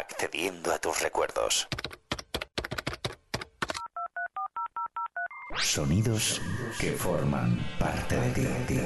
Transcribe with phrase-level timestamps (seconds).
[0.00, 1.68] accediendo a tus recuerdos.
[5.58, 6.40] Sonidos
[6.78, 8.30] que forman parte de
[8.66, 8.80] ti.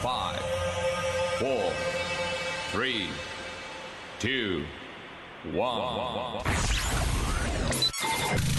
[0.00, 0.40] Five,
[1.38, 1.72] four,
[2.72, 3.08] three,
[4.18, 4.64] two,
[5.54, 6.42] one.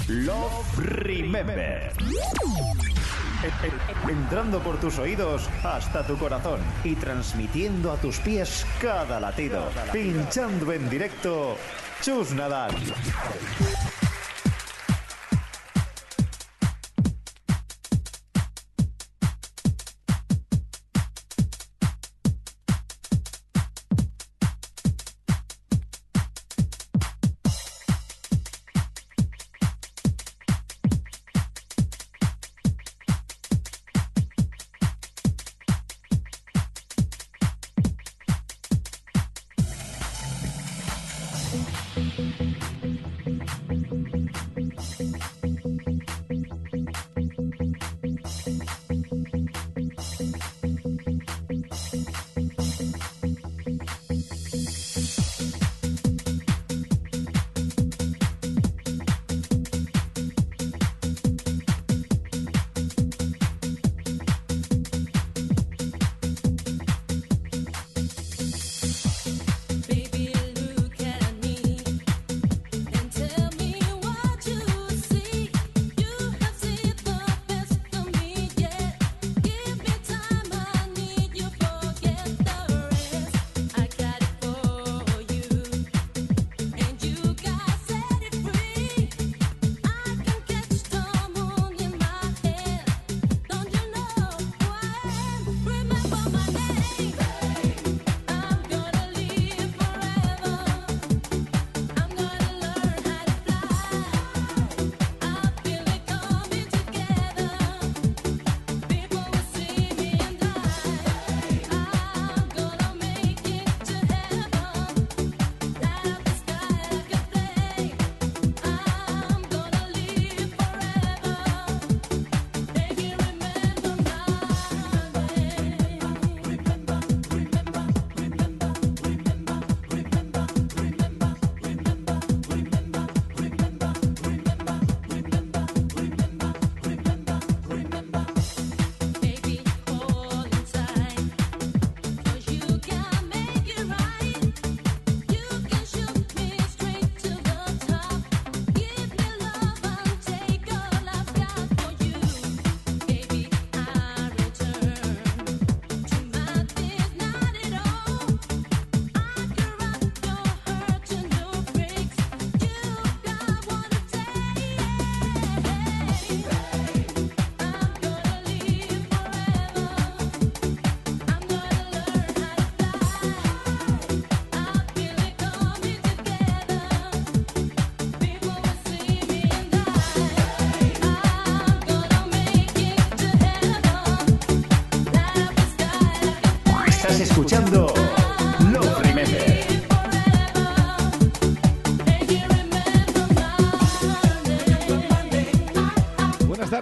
[0.08, 1.94] Love Remember.
[4.08, 9.70] Entrando por tus oídos hasta tu corazón y transmitiendo a tus pies cada latido.
[9.92, 11.58] Pinchando en directo,
[12.02, 12.76] Chus Nadal.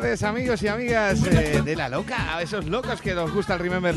[0.09, 3.93] Amigos y amigas eh, de La Loca, a esos locos que nos gusta el Remember.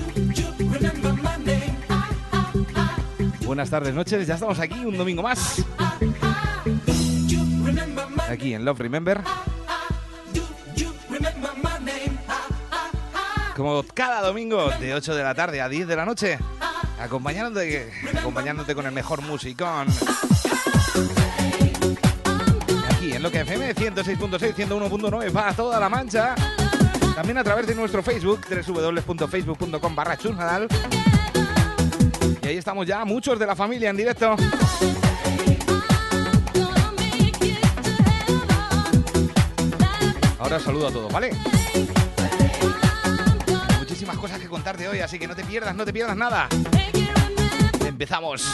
[3.47, 5.65] Buenas tardes, noches, ya estamos aquí un domingo más.
[8.29, 9.23] Aquí en Love Remember.
[13.57, 16.39] Como cada domingo de 8 de la tarde a 10 de la noche,
[17.01, 19.87] acompañándote, acompañándote con el mejor musicón.
[23.23, 26.35] En lo que FM 106.6, 101.9 para toda la mancha.
[27.15, 30.19] También a través de nuestro Facebook, www.facebook.com barra.
[32.43, 34.35] Y ahí estamos ya, muchos de la familia en directo.
[40.41, 41.31] Ahora saludo a todos, ¿vale?
[43.79, 46.49] Muchísimas cosas que contarte hoy, así que no te pierdas, no te pierdas nada.
[47.87, 48.45] Empezamos.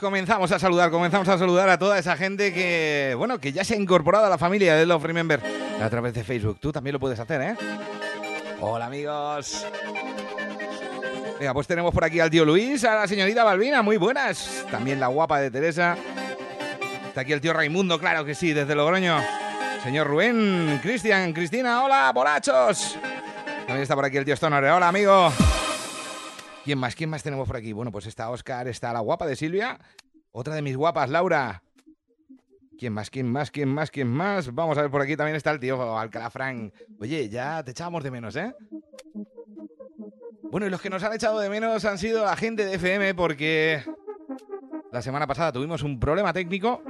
[0.00, 3.74] Comenzamos a saludar, comenzamos a saludar a toda esa gente que, bueno, que ya se
[3.74, 5.40] ha incorporado a la familia de Love Remember
[5.80, 6.58] a través de Facebook.
[6.58, 7.56] Tú también lo puedes hacer, ¿eh?
[8.60, 9.66] Hola, amigos.
[11.38, 14.64] Venga, pues tenemos por aquí al tío Luis, a la señorita Balbina, muy buenas.
[14.70, 15.96] También la guapa de Teresa.
[17.06, 19.18] Está aquí el tío Raimundo, claro que sí, desde Logroño.
[19.82, 22.98] Señor Rubén, Cristian, Cristina, hola, borrachos.
[23.66, 25.32] También está por aquí el tío Stoner, hola, amigo.
[26.64, 26.94] ¿Quién más?
[26.94, 27.72] ¿Quién más tenemos por aquí?
[27.72, 29.78] Bueno, pues está Oscar, está la guapa de Silvia,
[30.30, 31.62] otra de mis guapas, Laura.
[32.78, 33.10] ¿Quién más?
[33.10, 33.50] ¿Quién más?
[33.50, 33.90] ¿Quién más?
[33.90, 34.54] ¿Quién más?
[34.54, 36.72] Vamos a ver, por aquí también está el tío Alcalafrán.
[36.98, 38.54] Oye, ya te echábamos de menos, ¿eh?
[40.50, 43.14] Bueno, y los que nos han echado de menos han sido la gente de FM
[43.14, 43.84] porque
[44.92, 46.82] la semana pasada tuvimos un problema técnico,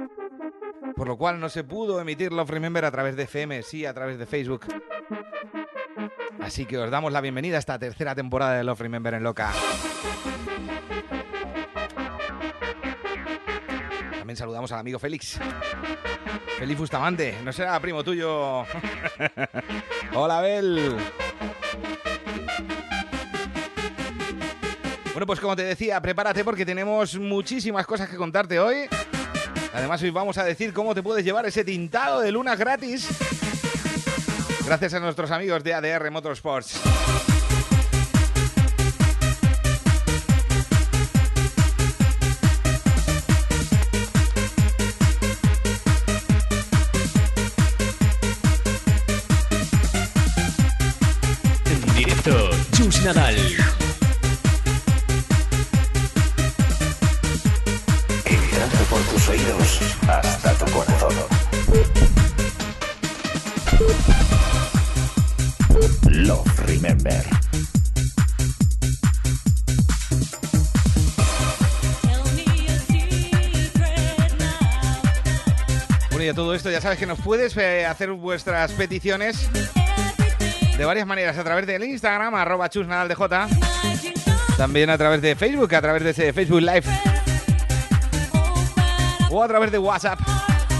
[0.95, 3.93] por lo cual no se pudo emitir Love Remember a través de FM, sí, a
[3.93, 4.65] través de Facebook.
[6.41, 9.51] Así que os damos la bienvenida a esta tercera temporada de Love Remember en Loca.
[14.17, 15.39] También saludamos al amigo Félix.
[16.57, 18.65] Félix Bustamante, no será primo tuyo.
[20.13, 20.97] Hola, Abel.
[25.13, 28.87] Bueno, pues como te decía, prepárate porque tenemos muchísimas cosas que contarte hoy.
[29.73, 33.07] Además, hoy vamos a decir cómo te puedes llevar ese tintado de lunas gratis
[34.65, 36.79] Gracias a nuestros amigos de ADR Motorsports.
[51.95, 53.80] Directo, Chus Nadal.
[76.91, 79.49] Sabes que nos puedes eh, hacer vuestras peticiones
[80.77, 82.69] de varias maneras, a través del Instagram, arroba
[84.57, 86.83] también a través de Facebook, a través de ese Facebook Live,
[89.29, 90.19] o a través de WhatsApp,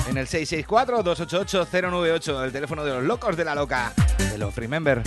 [0.09, 5.01] en el 664-288-098, el teléfono de los locos de la loca, de los Remember.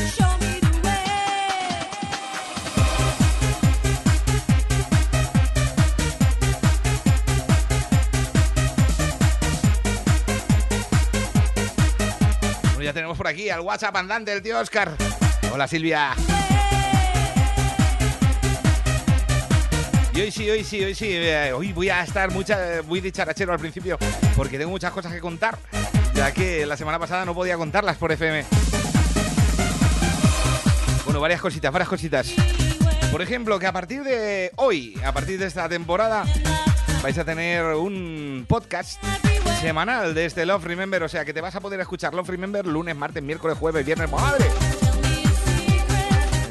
[12.94, 14.92] Tenemos por aquí al WhatsApp andante del tío Oscar.
[15.52, 16.14] Hola Silvia.
[20.14, 21.08] Y hoy sí, hoy sí, hoy sí.
[21.10, 23.98] eh, hoy voy a estar mucha, muy dicharachero al principio
[24.36, 25.58] porque tengo muchas cosas que contar,
[26.14, 28.44] ya que la semana pasada no podía contarlas por FM.
[31.04, 32.32] Bueno, varias cositas, varias cositas.
[33.10, 36.24] Por ejemplo, que a partir de hoy, a partir de esta temporada,
[37.02, 39.02] vais a tener un podcast
[39.64, 42.66] semanal de este Love Remember, o sea que te vas a poder escuchar Love Remember
[42.66, 44.44] lunes, martes, miércoles, jueves, viernes, ¡madre!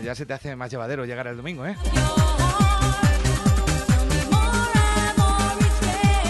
[0.03, 1.75] Ya se te hace más llevadero llegar el domingo, ¿eh?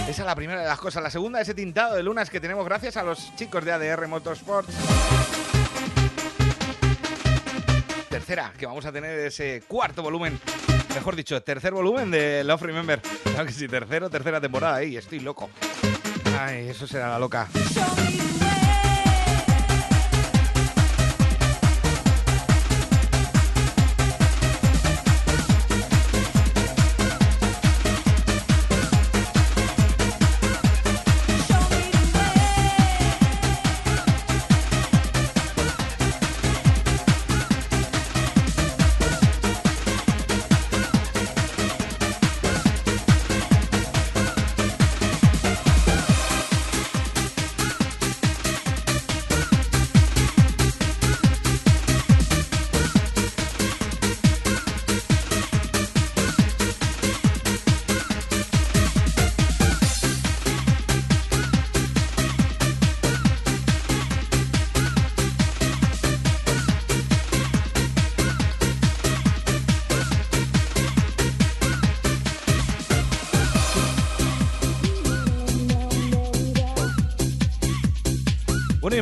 [0.06, 1.02] Esa es la primera de las cosas.
[1.02, 4.74] La segunda, ese tintado de lunas que tenemos gracias a los chicos de ADR Motorsports.
[8.10, 10.38] Tercera, que vamos a tener ese cuarto volumen.
[10.94, 13.00] Mejor dicho, tercer volumen de Love Remember.
[13.00, 14.82] Claro que sí, tercero, tercera temporada.
[14.82, 15.48] Ey, estoy loco.
[16.38, 17.48] Ay, eso será la loca.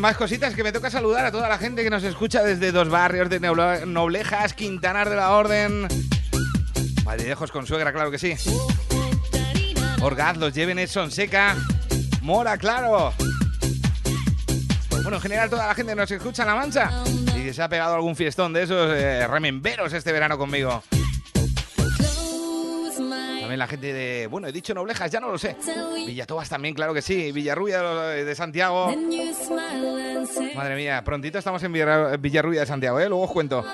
[0.03, 2.89] Más cositas que me toca saludar a toda la gente que nos escucha desde dos
[2.89, 3.39] barrios de
[3.87, 5.87] Noblejas, Quintanar de la Orden.
[7.05, 8.35] Valledejos con suegra, claro que sí.
[10.01, 11.55] Orgaz, Los Llévenes, Sonseca,
[12.21, 13.13] Mora, claro.
[14.91, 16.91] Bueno, en general toda la gente nos escucha en La Mancha
[17.37, 20.83] y que se ha pegado algún fiestón de esos eh, rememberos este verano conmigo.
[23.57, 25.57] La gente de, bueno, he dicho Noblejas, ya no lo sé.
[26.07, 27.33] Villatobas también, claro que sí.
[27.33, 28.93] Villarrubia de Santiago.
[30.55, 33.09] Madre mía, prontito estamos en Villar- Villarrubia de Santiago, ¿eh?
[33.09, 33.65] Luego os cuento.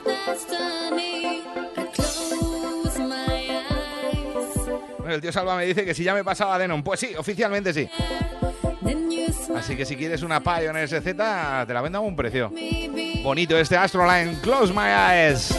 [5.08, 6.82] El tío Salva me dice que si ya me pasaba Denon.
[6.82, 7.88] Pues sí, oficialmente sí.
[9.56, 11.14] Así que si quieres una Pioneer SZ, te
[11.74, 12.52] la vendo a un precio.
[13.22, 14.38] Bonito este Astroline.
[14.42, 15.54] Close my eyes.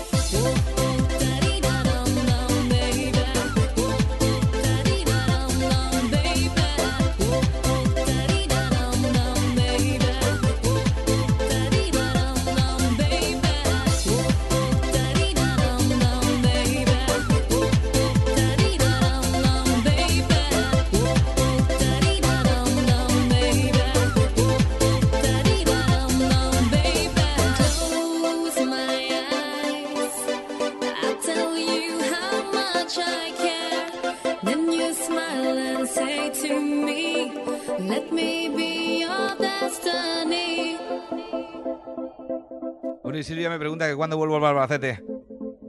[43.95, 45.03] Cuándo vuelvo al Albacete.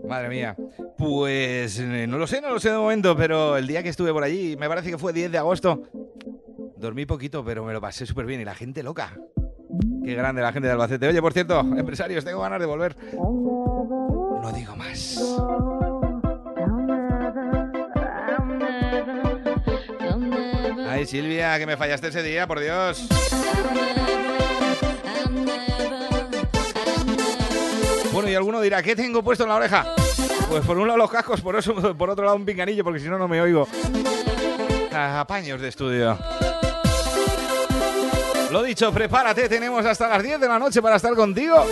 [0.09, 0.57] Madre mía.
[0.99, 4.12] Pues eh, no lo sé, no lo sé de momento, pero el día que estuve
[4.12, 5.83] por allí, me parece que fue 10 de agosto.
[6.77, 9.17] Dormí poquito, pero me lo pasé súper bien y la gente loca.
[10.05, 11.07] Qué grande la gente de Albacete.
[11.07, 12.97] Oye, por cierto, empresarios, tengo ganas de volver.
[13.12, 15.21] No digo más.
[20.89, 23.07] Ay, Silvia, que me fallaste ese día, por Dios.
[28.21, 29.95] Bueno, y alguno dirá, ¿qué tengo puesto en la oreja?
[30.50, 33.09] Pues por un lado los cascos, por, eso, por otro lado un pinganillo, porque si
[33.09, 33.67] no, no me oigo.
[34.93, 36.19] Apaños de estudio.
[38.50, 41.65] Lo dicho, prepárate, tenemos hasta las 10 de la noche para estar contigo.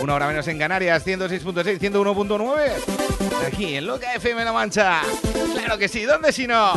[0.00, 3.46] Una hora menos en Canarias, 106.6, 101.9.
[3.46, 5.02] Aquí en Loca FM La Mancha.
[5.52, 6.72] Claro que sí, ¿dónde si no?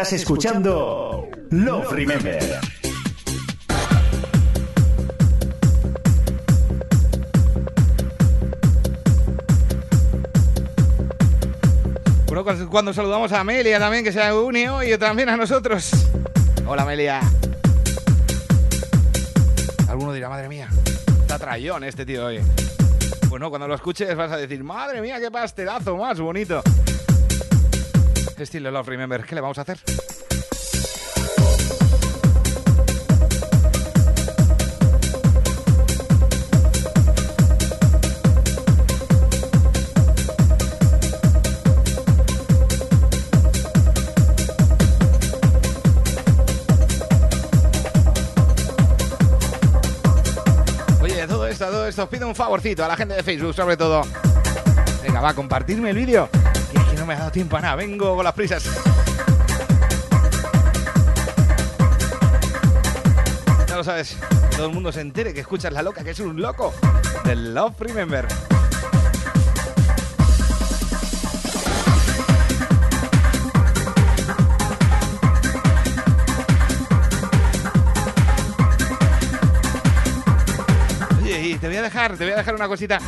[0.00, 2.60] Estás escuchando Love Remember.
[12.26, 15.90] Bueno, cu- cuando saludamos a Amelia también, que se unido, y también a nosotros.
[16.64, 17.20] Hola, Amelia.
[19.88, 20.68] Alguno dirá, madre mía,
[21.22, 22.40] está trayón este tío hoy.
[23.28, 26.62] Bueno, cuando lo escuches vas a decir, madre mía, qué pastelazo más bonito.
[28.42, 29.78] Estilo Love Remember, ¿qué le vamos a hacer?
[51.00, 53.76] Oye, todo esto, todo esto, os pido un favorcito a la gente de Facebook, sobre
[53.76, 54.02] todo.
[55.02, 56.28] Venga, va a compartirme el vídeo.
[57.08, 58.64] Me ha dado tiempo a nada, vengo con las prisas.
[63.66, 64.18] Ya lo sabes,
[64.54, 66.74] todo el mundo se entere que escuchas la loca, que es un loco
[67.24, 68.28] del Love Remember.
[81.22, 82.98] Oye, te voy a dejar, te voy a dejar una cosita.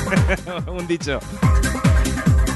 [0.66, 1.20] un dicho.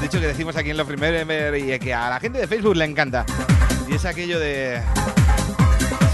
[0.05, 2.85] Dicho que decimos aquí en Love Remember y que a la gente de Facebook le
[2.85, 3.25] encanta.
[3.87, 4.79] Y es aquello de.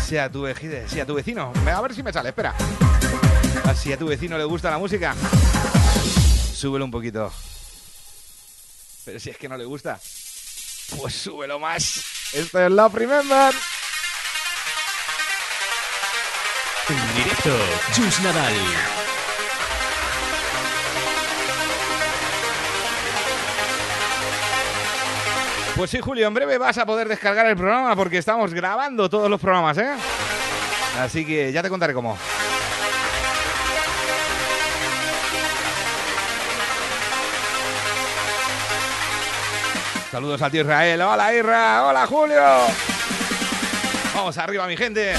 [0.08, 1.52] Sea tu, veji- sea tu vecino.
[1.68, 2.56] A ver si me sale, espera.
[3.66, 5.14] Ah, Si a tu vecino le gusta la música,
[6.56, 7.34] súbelo un poquito.
[9.04, 10.00] Pero si es que no le gusta,
[10.98, 12.02] pues súbelo más.
[12.32, 13.54] Esto es Love Remember.
[16.88, 17.58] En directo,
[17.94, 18.54] Chus Nadal.
[25.76, 29.30] Pues sí, Julio, en breve vas a poder descargar el programa porque estamos grabando todos
[29.30, 29.94] los programas, ¿eh?
[31.00, 32.18] Así que ya te contaré cómo.
[40.12, 41.02] Saludos al tío Israel.
[41.02, 42.44] Hola Isra, hola Julio.
[44.14, 45.14] Vamos arriba, mi gente.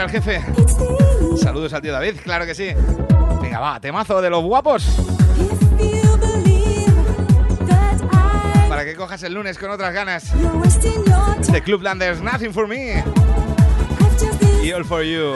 [0.00, 0.40] Entra el jefe.
[1.36, 2.70] Saludos al tío David, claro que sí.
[3.40, 4.84] Venga, va, temazo de los guapos.
[8.68, 10.32] Para que cojas el lunes con otras ganas.
[11.50, 13.04] The Clublanders, Nothing for Me.
[14.62, 15.34] Y All for You.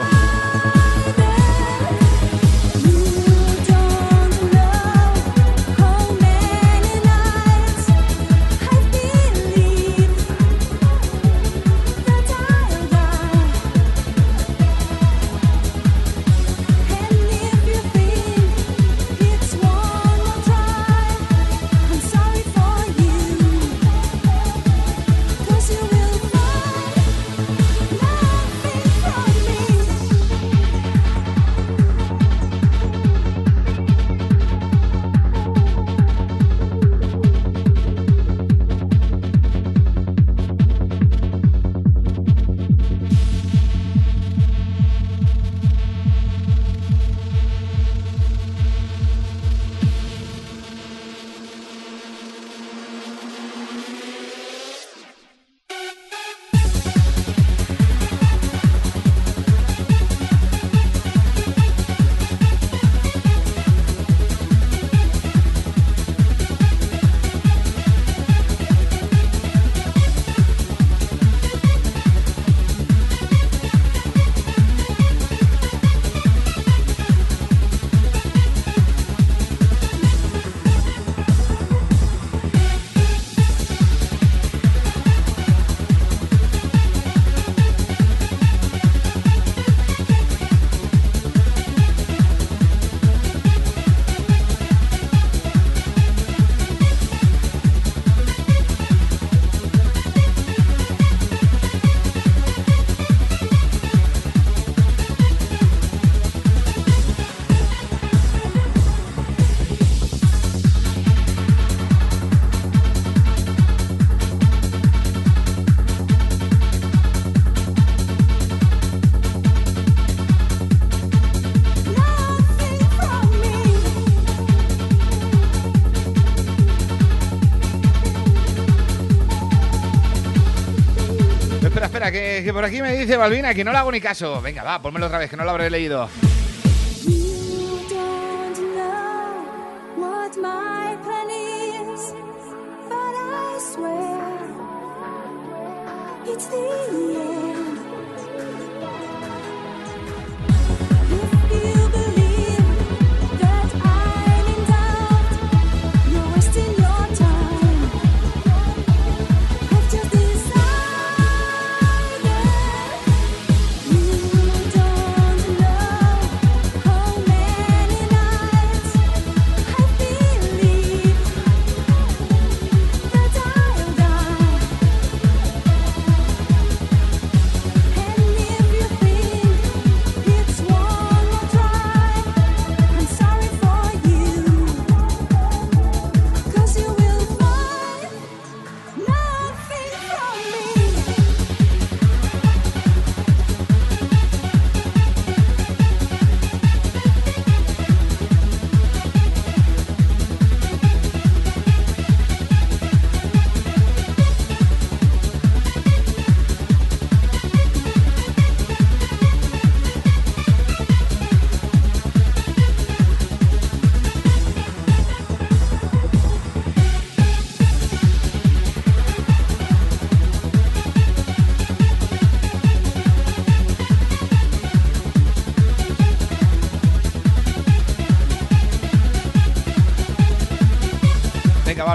[132.45, 134.39] Que, por aquí me dice Balbina que no le hago ni caso.
[134.39, 136.07] Venga, va, pónmelo otra vez, que no lo habré leído.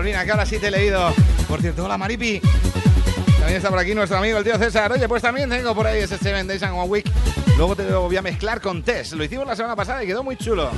[0.00, 1.12] Malvina, que ahora sí te he leído.
[1.46, 2.40] Por cierto, hola Maripi.
[3.38, 4.90] También está por aquí nuestro amigo el tío César.
[4.90, 7.06] Oye, pues también tengo por ahí ese 7 Days and One Week.
[7.58, 9.12] Luego te lo voy a mezclar con Tess.
[9.12, 10.70] Lo hicimos la semana pasada y quedó muy chulo.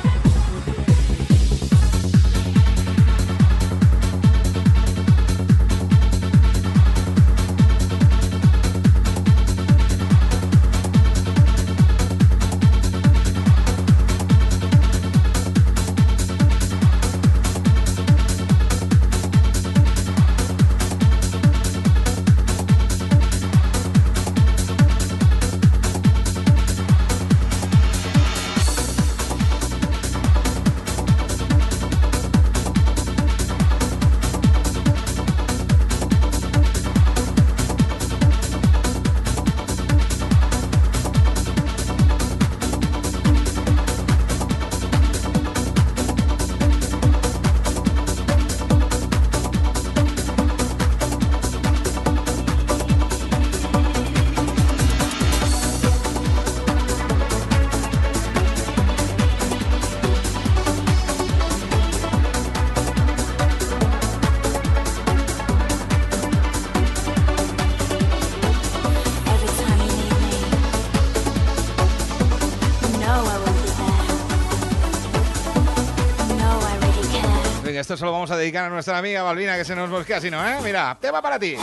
[77.92, 80.31] esto se lo vamos a dedicar a nuestra amiga Balbina que se nos mosquea, si
[80.31, 80.57] no, ¿eh?
[80.62, 81.57] Mira, tema para ti.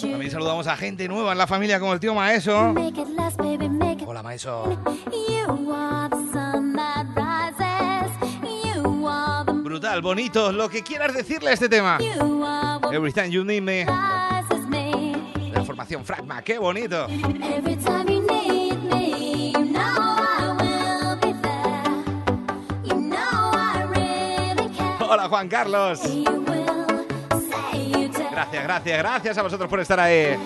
[0.00, 2.74] También saludamos a gente nueva en la familia como el tío Maeso.
[4.06, 4.78] Hola Maeso.
[9.62, 11.98] Brutal, bonito, lo que quieras decirle a este tema.
[12.92, 13.86] Every time you need me.
[15.88, 17.06] Fragma, qué bonito.
[25.00, 26.00] Hola Juan Carlos.
[28.30, 30.36] Gracias, gracias, gracias a vosotros por estar ahí.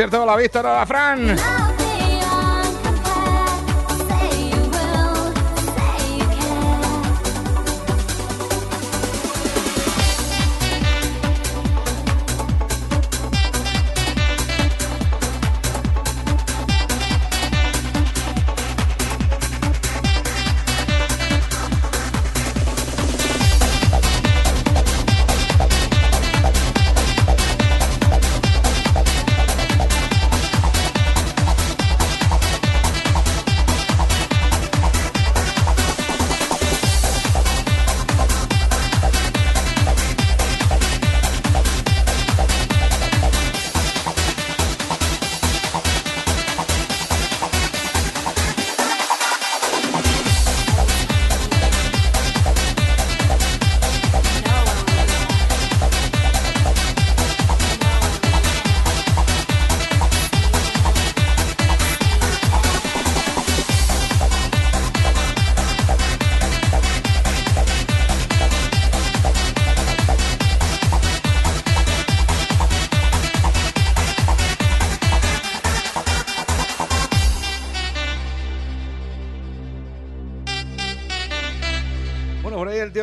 [0.00, 1.59] concierto de la vista, la Fran.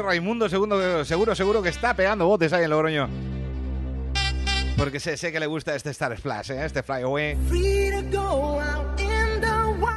[0.02, 3.10] Raimundo, segundo, seguro, seguro que está pegando botes ahí en Logroño.
[4.78, 6.66] Porque sé, que le gusta este Star Splash, ¿eh?
[6.66, 7.36] este Fly Away.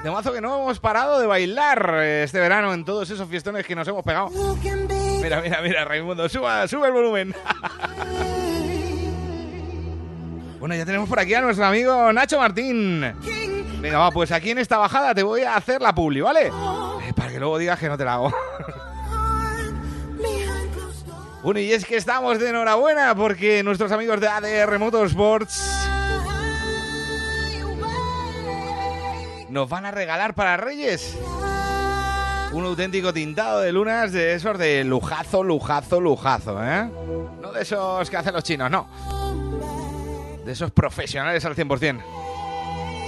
[0.03, 3.67] De mazo que no hemos parado de bailar eh, este verano en todos esos fiestones
[3.67, 4.31] que nos hemos pegado.
[5.23, 7.35] Mira, mira, mira, Raimundo, suba, sube el volumen.
[10.59, 13.03] bueno, ya tenemos por aquí a nuestro amigo Nacho Martín.
[13.81, 16.47] Venga, va, pues aquí en esta bajada te voy a hacer la publi, ¿vale?
[16.47, 18.31] Eh, para que luego digas que no te la hago.
[21.43, 25.89] Bueno, y es que estamos de enhorabuena porque nuestros amigos de ADR Motorsports
[29.49, 31.17] nos van a regalar para Reyes
[32.53, 36.91] un auténtico tintado de lunas de esos de lujazo, lujazo, lujazo, ¿eh?
[37.41, 38.89] No de esos que hacen los chinos, no.
[40.45, 42.03] De esos profesionales al 100%.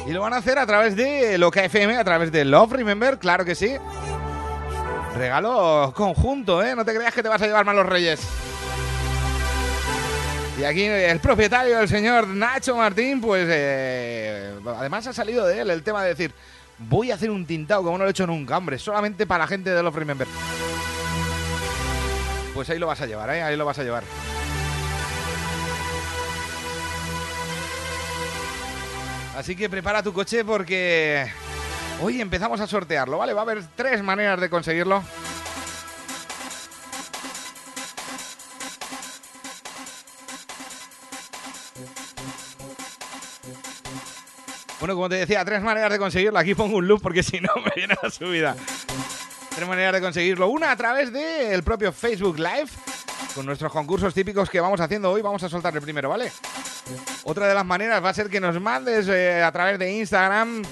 [0.07, 3.19] Y lo van a hacer a través de Loca FM, a través de Love Remember,
[3.19, 3.77] claro que sí.
[5.17, 6.75] Regalo conjunto, ¿eh?
[6.75, 8.21] No te creas que te vas a llevar mal los reyes.
[10.59, 15.71] Y aquí el propietario, el señor Nacho Martín, pues eh, además ha salido de él
[15.71, 16.33] el tema de decir,
[16.79, 19.49] voy a hacer un tintado como no lo he hecho nunca, hombre, solamente para la
[19.49, 20.29] gente de Love Remember.
[22.55, 23.43] Pues ahí lo vas a llevar, ¿eh?
[23.43, 24.05] Ahí lo vas a llevar.
[29.37, 31.27] Así que prepara tu coche porque
[32.03, 33.33] hoy empezamos a sortearlo, ¿vale?
[33.33, 35.03] Va a haber tres maneras de conseguirlo.
[44.81, 46.39] Bueno, como te decía, tres maneras de conseguirlo.
[46.41, 48.57] Aquí pongo un loop porque si no me viene la subida.
[49.55, 50.49] Tres maneras de conseguirlo.
[50.49, 52.71] Una a través del propio Facebook Live,
[53.35, 55.23] con nuestros concursos típicos que vamos haciendo hoy.
[55.23, 56.33] Vamos a soltar el primero, ¿vale?
[57.23, 60.65] Otra de las maneras va a ser que nos mandes eh, a través de Instagram,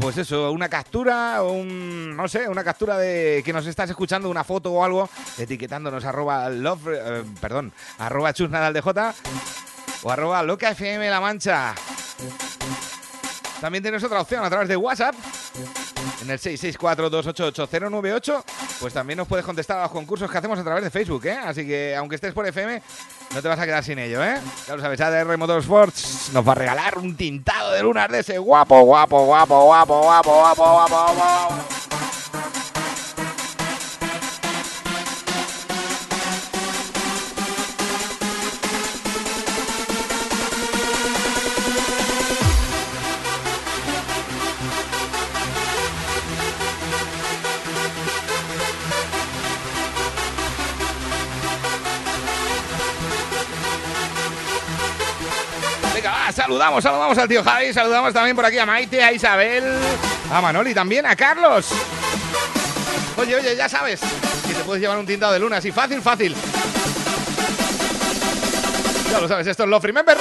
[0.00, 4.44] pues eso, una captura, un, no sé, una captura de que nos estás escuchando, una
[4.44, 5.08] foto o algo,
[5.38, 8.86] etiquetándonos arroba love, eh, perdón, arroba chusnadaldj
[10.02, 11.74] o arroba loca FM La Mancha.
[13.60, 15.14] También tienes otra opción a través de WhatsApp.
[16.22, 18.44] En el 664-288-098,
[18.80, 21.38] pues también nos puedes contestar a los concursos que hacemos a través de Facebook, ¿eh?
[21.44, 22.82] Así que aunque estés por FM,
[23.34, 24.38] no te vas a quedar sin ello, ¿eh?
[24.66, 28.38] Ya lo sabes, ADR Motorsports nos va a regalar un tintado de lunas de ese
[28.38, 31.75] guapo, guapo, guapo, guapo, guapo, guapo, guapo, guapo.
[56.66, 59.64] Saludamos, saludamos al tío Javi, saludamos también por aquí a Maite, a Isabel,
[60.32, 61.68] a Manoli también, a Carlos.
[63.16, 66.34] Oye, oye, ya sabes que te puedes llevar un tintado de luna así fácil, fácil.
[69.12, 70.18] Ya lo sabes, esto es Love Remember.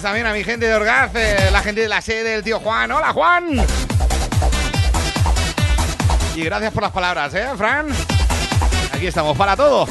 [0.00, 2.90] También a mi gente de Orgaz, eh, la gente de la sede del tío Juan.
[2.90, 3.62] ¡Hola, Juan!
[6.34, 7.88] Y gracias por las palabras, ¿eh, Fran?
[8.94, 9.86] Aquí estamos para todo.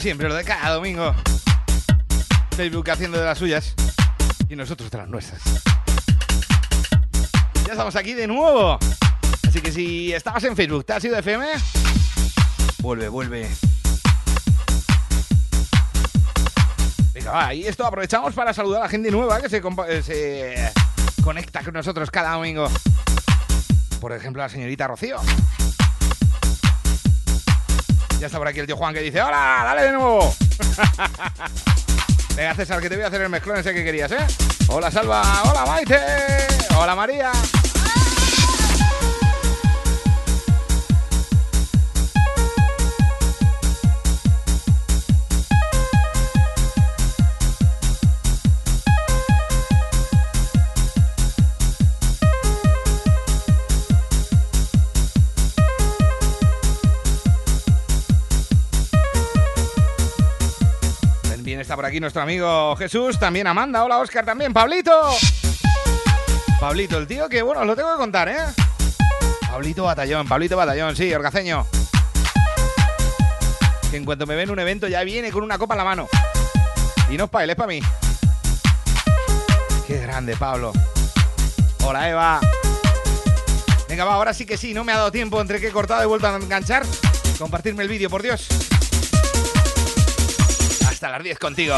[0.00, 1.14] Siempre, lo de cada domingo.
[2.56, 3.74] Facebook haciendo de las suyas
[4.48, 5.42] y nosotros de las nuestras.
[7.66, 8.78] Ya estamos aquí de nuevo.
[9.46, 11.46] Así que si estabas en Facebook, ¿te has ido de FM?
[12.78, 13.48] Vuelve, vuelve.
[17.14, 21.62] Venga, y esto aprovechamos para saludar a la gente nueva que se, eh, se conecta
[21.62, 22.68] con nosotros cada domingo.
[24.00, 25.18] Por ejemplo, la señorita Rocío.
[28.18, 29.60] Ya está por aquí el tío Juan que dice, ¡Hola!
[29.64, 30.34] ¡Dale de nuevo!
[32.36, 34.26] Venga, César, que te voy a hacer el mezclón ese que querías, ¿eh?
[34.68, 35.22] Hola, Salva.
[35.44, 35.98] Hola, Maite.
[36.76, 37.32] Hola, María.
[61.88, 64.92] Aquí nuestro amigo Jesús, también Amanda, hola Oscar, también Pablito.
[66.60, 68.36] Pablito, el tío que, bueno, os lo tengo que contar, ¿eh?
[69.50, 71.66] Pablito Batallón, Pablito Batallón, sí, orgaceño.
[73.90, 75.84] Que en cuanto me ven en un evento ya viene con una copa en la
[75.84, 76.08] mano.
[77.10, 77.80] Y no es para él, es para mí.
[79.86, 80.72] Qué grande, Pablo.
[81.84, 82.40] Hola, Eva.
[83.88, 86.02] Venga, va, ahora sí que sí, no me ha dado tiempo entre que he cortado
[86.02, 86.84] y vuelto a enganchar.
[87.38, 88.46] Compartirme el vídeo, por Dios.
[90.98, 91.76] Hasta las 10 contigo.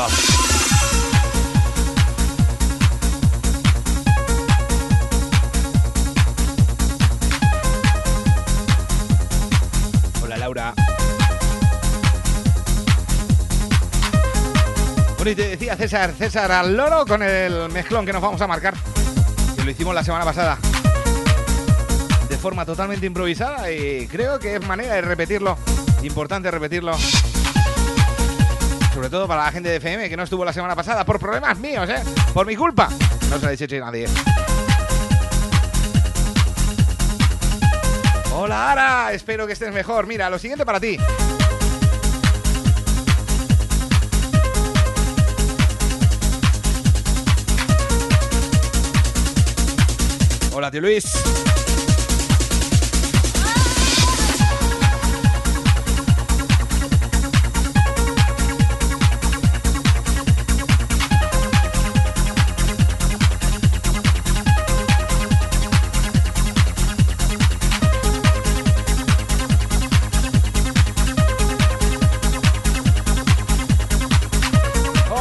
[10.23, 10.73] Hola Laura.
[15.19, 18.47] Bueno, y te decía César, César al loro con el mezclón que nos vamos a
[18.47, 18.73] marcar.
[19.55, 20.57] Que lo hicimos la semana pasada.
[22.27, 25.59] De forma totalmente improvisada y creo que es manera de repetirlo.
[26.03, 26.97] Importante repetirlo.
[29.01, 31.59] Sobre todo para la gente de FM que no estuvo la semana pasada por problemas
[31.59, 32.03] míos, ¿eh?
[32.35, 32.91] Por mi culpa.
[33.31, 34.07] No se lo ha dicho a nadie.
[38.35, 39.13] Hola, Ara.
[39.15, 40.07] Espero que estés mejor.
[40.07, 40.99] Mira, lo siguiente para ti.
[50.53, 51.50] Hola, tío Luis.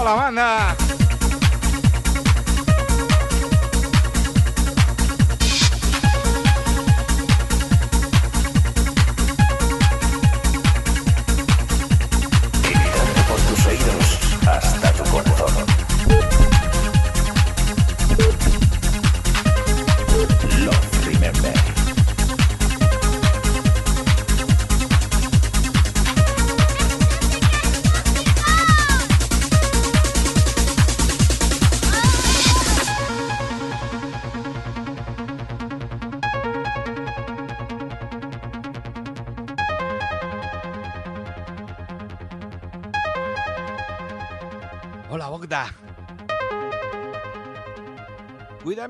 [0.09, 0.88] Hola, banda.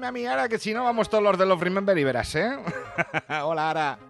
[0.10, 2.58] a que si no vamos todos los de los Remember y verás, ¿eh?
[3.44, 4.09] Hola, Ara.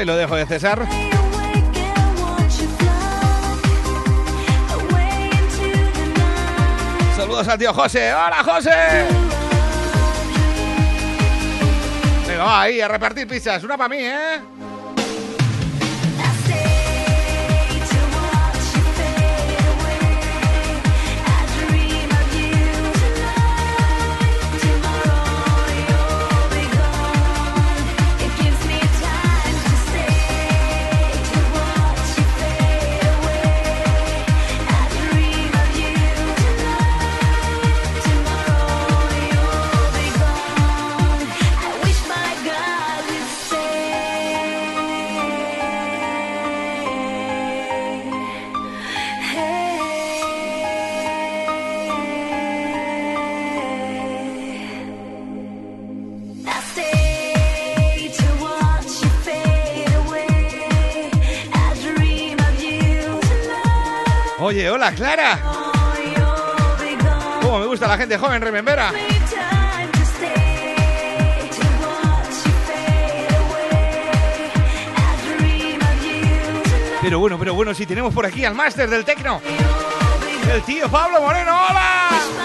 [0.00, 0.86] y lo dejo de César.
[7.16, 8.12] Saludos al tío José.
[8.14, 8.70] ¡Hola, José!
[12.26, 13.62] Venga, ahí, a repartir pizzas.
[13.64, 14.40] Una para mí, ¿eh?
[64.90, 65.38] Clara.
[67.40, 68.92] Como me gusta la gente joven, remembera.
[77.00, 79.40] Pero bueno, pero bueno, si tenemos por aquí al máster del tecno,
[80.52, 81.52] el tío Pablo Moreno.
[81.52, 82.41] ¡Hola!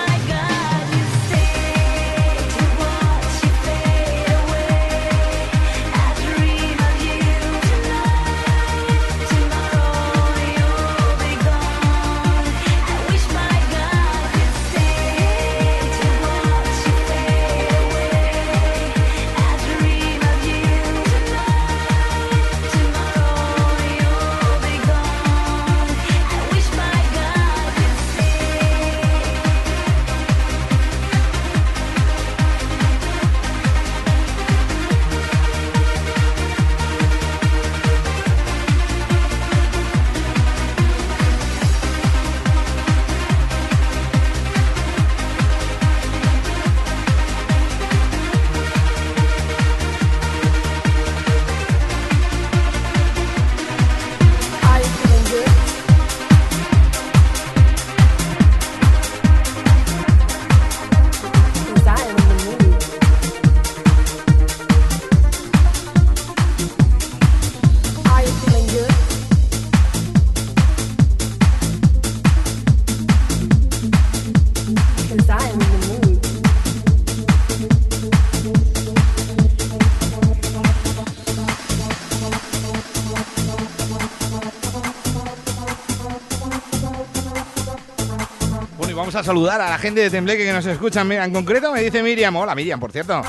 [89.18, 91.12] A saludar a la gente de Tembleque que nos escuchan.
[91.12, 92.36] En concreto me dice Miriam.
[92.36, 93.22] Hola Miriam, por cierto.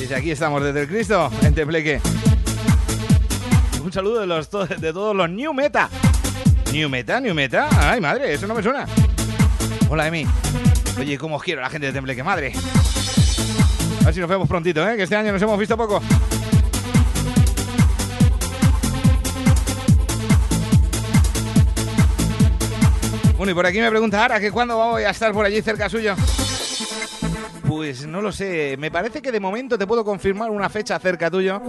[0.00, 2.00] Dice, aquí estamos desde el Cristo, en Tembleque.
[3.84, 5.88] Un saludo de, los, de todos los New Meta.
[6.72, 7.68] New Meta, New Meta.
[7.78, 8.84] Ay, madre, eso no me suena.
[9.88, 10.26] Hola, Emi.
[10.98, 12.52] Oye, cómo os quiero la gente de Tembleque, madre.
[14.00, 14.96] A ver si nos vemos prontito, ¿eh?
[14.96, 16.02] Que este año nos hemos visto poco.
[23.42, 25.88] Bueno, y por aquí me pregunta Ara que cuándo voy a estar por allí cerca
[25.88, 26.14] suyo.
[27.66, 28.76] Pues no lo sé.
[28.78, 31.60] Me parece que de momento te puedo confirmar una fecha cerca tuyo.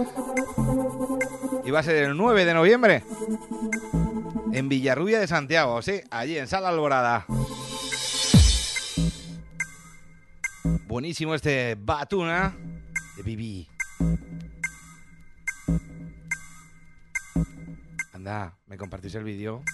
[1.64, 3.02] Y va a ser el 9 de noviembre.
[4.52, 7.26] En Villarrubia de Santiago, sí, allí en Sala Alborada.
[10.86, 12.54] Buenísimo este Batuna
[13.16, 13.68] de Bibi.
[18.12, 19.64] Anda, ¿me compartís el vídeo?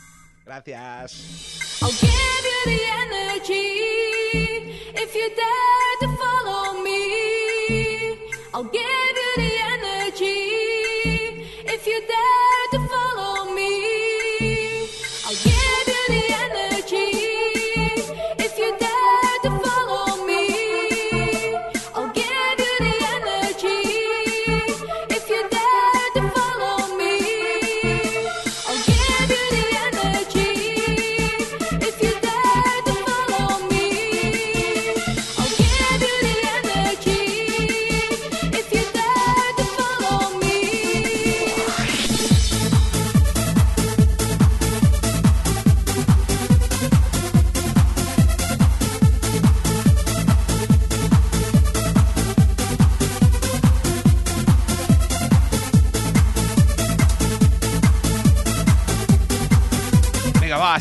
[0.51, 1.79] Gracias.
[1.81, 3.71] I'll give you the energy
[4.97, 5.15] if
[11.87, 13.40] you dare to follow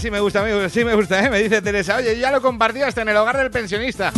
[0.10, 1.30] Así me gusta, amigo, sí me gusta, ¿eh?
[1.30, 4.12] Me dice Teresa, oye, ya lo compartí hasta en el hogar del pensionista.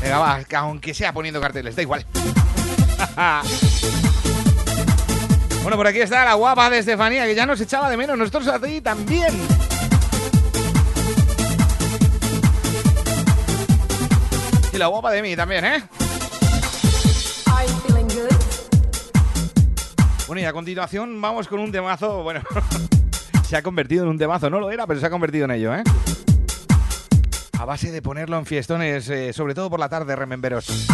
[0.00, 2.06] Venga, va, que aunque sea poniendo carteles, da igual.
[5.62, 8.48] bueno, por aquí está la guapa de Estefanía, que ya nos echaba de menos, nosotros
[8.48, 9.28] a ti también.
[14.72, 15.82] Y la guapa de mí también, ¿eh?
[20.26, 22.40] Bueno, y a continuación vamos con un temazo, bueno,
[23.46, 25.72] se ha convertido en un temazo, no lo era, pero se ha convertido en ello,
[25.72, 25.84] ¿eh?
[27.58, 30.88] A base de ponerlo en fiestones, eh, sobre todo por la tarde, rememberos.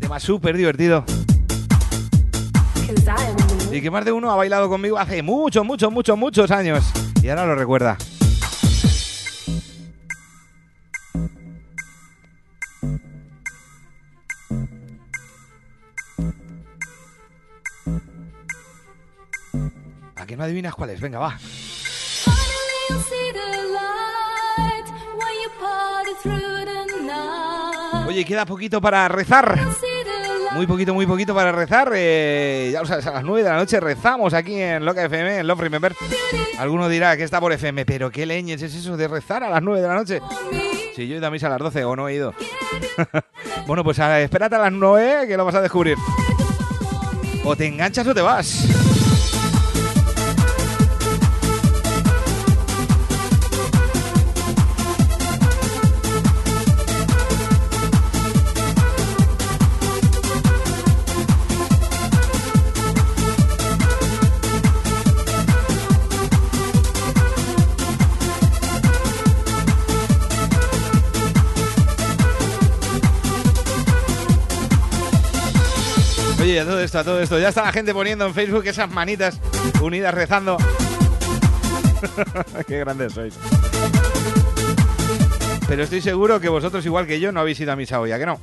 [0.00, 1.04] Tema súper divertido.
[3.70, 6.84] Y que más de uno ha bailado conmigo hace muchos, muchos, muchos, muchos años.
[7.22, 7.98] Y ahora lo recuerda.
[20.40, 21.00] ¿A que no adivinas cuál es?
[21.00, 21.36] Venga, va.
[28.06, 29.58] Oye, queda poquito para rezar.
[30.52, 31.92] Muy poquito, muy poquito para rezar.
[31.94, 35.38] eh, ya lo sabes, a las 9 de la noche rezamos aquí en Loca FM,
[35.40, 35.94] en Love Remember.
[36.58, 39.62] Alguno dirá que está por FM, pero qué leñes es eso de rezar a las
[39.62, 40.20] 9 de la noche.
[40.96, 42.34] Si yo he ido a misa a las 12 o no he ido.
[43.66, 45.96] bueno, pues a- espérate a las 9 que lo vas a descubrir.
[47.44, 48.66] O te enganchas o te vas.
[76.50, 77.38] Oye, a todo esto, a todo esto.
[77.38, 79.38] Ya está la gente poniendo en Facebook esas manitas
[79.80, 80.56] unidas rezando.
[82.66, 83.34] Qué grandes sois.
[85.68, 88.18] Pero estoy seguro que vosotros, igual que yo, no habéis ido a misa hoy, ¿a
[88.18, 88.40] que no?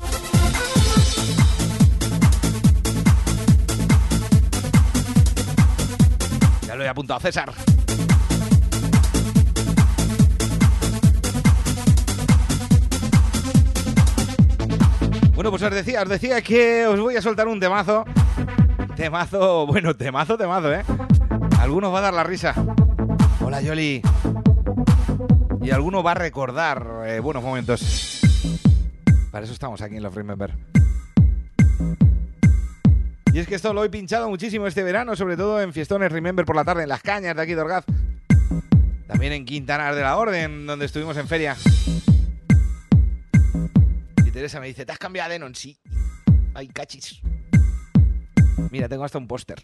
[6.65, 7.51] Ya lo he apuntado a César.
[15.37, 18.05] Bueno, pues os decía, os decía que os voy a soltar un temazo.
[18.95, 20.83] Temazo, bueno, temazo, temazo, ¿eh?
[21.59, 22.55] Alguno va a dar la risa.
[23.41, 24.01] Hola, Yoli.
[25.61, 28.19] Y alguno va a recordar eh, buenos momentos.
[29.29, 30.55] Para eso estamos aquí en Love Remember.
[33.31, 36.47] Y es que esto lo he pinchado muchísimo este verano, sobre todo en Fiestones Remember
[36.47, 37.85] por la tarde, en las cañas de aquí de Orgaz.
[39.05, 41.55] También en Quintanar de la Orden, donde estuvimos en feria.
[44.37, 45.55] Teresa me dice, ¿te has cambiado a Lennon?
[45.55, 45.79] Sí.
[46.53, 47.21] Ay, cachis.
[48.69, 49.59] Mira, tengo hasta un póster.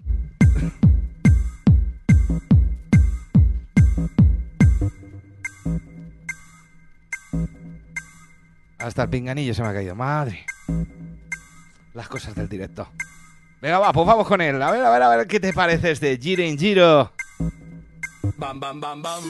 [8.79, 9.93] Hasta el pinganillo se me ha caído.
[9.93, 10.43] Madre.
[11.93, 12.89] Las cosas del directo.
[13.61, 14.59] Venga, va, pues vamos con él.
[14.59, 17.13] A ver, a ver, a ver qué te parece este Giro en Giro.
[18.37, 19.23] Bam, bam, bam, bam.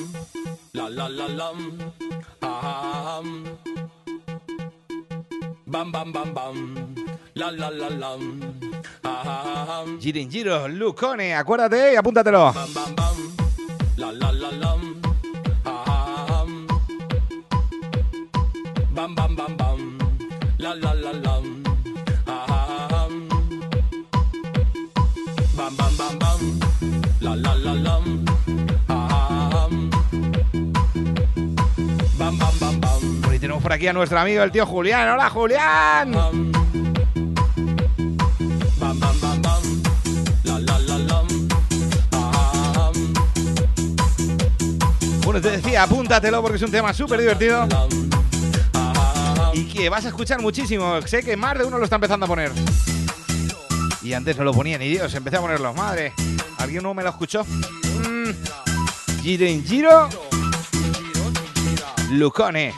[0.71, 1.91] La, la, la, lam.
[2.41, 3.72] Ah, ah, ah,
[5.73, 6.55] Bam bam bam bam.
[7.33, 8.39] La la la lam.
[9.03, 9.99] Ah, um.
[9.99, 12.53] Giro Lucone, acuérdate y apúntatelo.
[12.53, 13.17] Bam bam bam.
[13.97, 15.01] La la la lam.
[15.65, 16.45] Ah.
[18.93, 19.62] Bam bam bam
[33.63, 35.09] por aquí a nuestro amigo el tío Julián.
[35.09, 36.11] ¡Hola, Julián!
[45.23, 47.65] Bueno, te decía, apúntatelo porque es un tema súper divertido
[49.53, 51.01] y que vas a escuchar muchísimo.
[51.03, 52.51] Sé que más de uno lo está empezando a poner.
[54.01, 55.73] Y antes no lo ponía ni Dios, empecé a ponerlo.
[55.73, 56.11] Madre,
[56.57, 57.45] ¿alguien no me lo escuchó?
[57.45, 59.21] Mm.
[59.21, 60.09] Giro en Giro,
[62.11, 62.73] Lucone.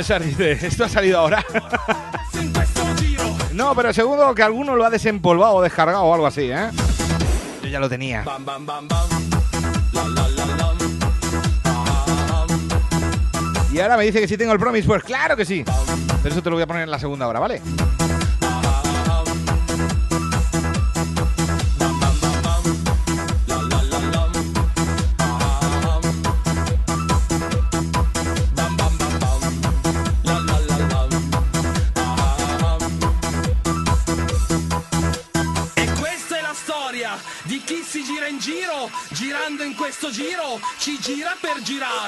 [0.00, 1.44] César dice, esto ha salido ahora.
[3.52, 6.70] No, pero seguro que alguno lo ha desempolvado o descargado o algo así, ¿eh?
[7.62, 8.24] Yo ya lo tenía.
[13.70, 15.66] Y ahora me dice que si tengo el promise, pues claro que sí.
[16.22, 17.60] Pero eso te lo voy a poner en la segunda hora, ¿vale?
[41.64, 41.99] Girar.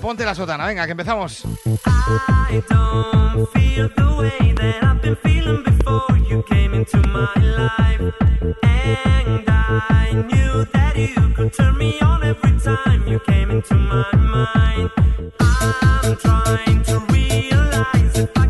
[0.00, 1.44] Ponte la sotana, venga, que empezamos.
[1.64, 8.00] I don't feel the way that I've been feeling before you came into my life.
[8.62, 14.10] And I knew that you could turn me on every time you came into my
[14.14, 14.90] mind.
[15.40, 18.45] I'm trying to realize if I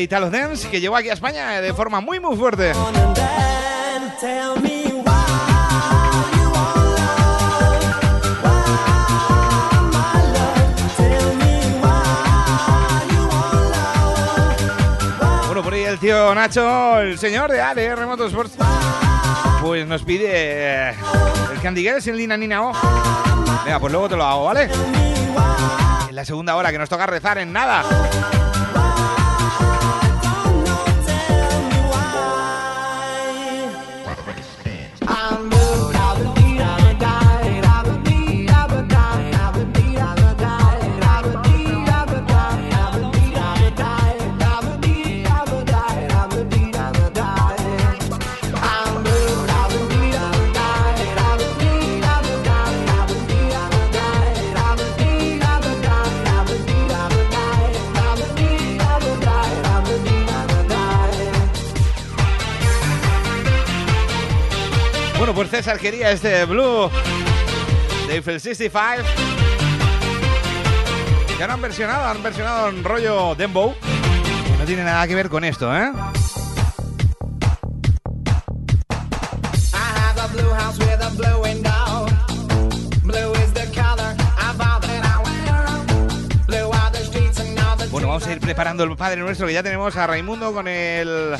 [0.00, 2.72] de Italo Dance que llegó aquí a España de forma muy, muy fuerte.
[15.46, 18.54] Bueno, por ahí el tío Nacho, el señor de ADR Motorsports,
[19.60, 20.94] pues nos pide eh,
[21.52, 22.72] el Candy Girls en Lina Nina O.
[23.66, 24.70] Venga, pues luego te lo hago, ¿vale?
[26.08, 27.84] En la segunda hora que nos toca rezar en nada.
[65.60, 66.90] Quería este Blue
[68.06, 69.06] de Eiffel 65.
[71.36, 73.74] Que ahora han versionado, han versionado en rollo Dembow.
[74.58, 75.92] No tiene nada que ver con esto, ¿eh?
[88.50, 91.36] Preparando el Padre Nuestro, que ya tenemos a Raimundo con el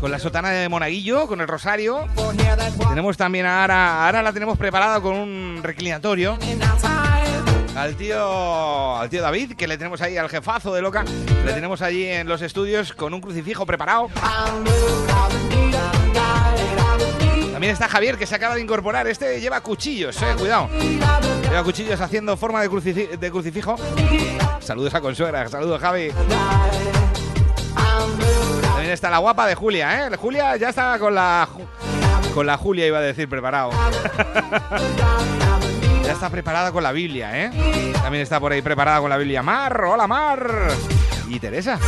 [0.00, 2.06] con la sotana de Monaguillo, con el rosario.
[2.90, 6.38] Tenemos también a Ara, Ara la tenemos preparada con un reclinatorio.
[7.74, 11.04] Al tío, al tío David, que le tenemos ahí al jefazo de Loca,
[11.44, 14.08] le tenemos allí en los estudios con un crucifijo preparado.
[17.64, 19.06] También está Javier, que se acaba de incorporar.
[19.06, 20.68] Este lleva cuchillos, eh, cuidado.
[21.48, 23.76] Lleva cuchillos haciendo forma de, crucifi- de crucifijo.
[24.60, 26.10] Saludos a Consuegra, saludos Javi.
[28.60, 30.16] También está la guapa de Julia, ¿eh?
[30.18, 31.48] Julia ya está con la...
[32.34, 33.70] Con la Julia iba a decir preparado.
[36.04, 37.92] ya está preparada con la Biblia, ¿eh?
[37.94, 39.84] También está por ahí preparada con la Biblia Mar.
[39.84, 40.68] Hola Mar.
[41.30, 41.78] Y Teresa.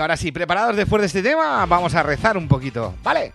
[0.00, 3.32] Ahora sí, preparados después de este tema, vamos a rezar un poquito, ¿vale?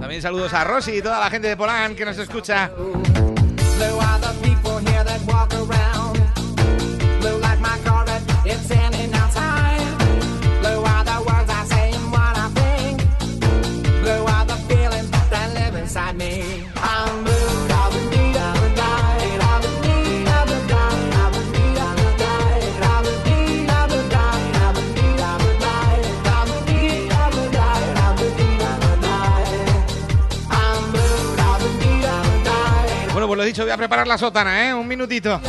[0.00, 2.70] También saludos a Rosy y toda la gente de Polán que nos escucha.
[33.74, 34.74] A preparar la sótana, ¿eh?
[34.74, 35.40] Un minutito.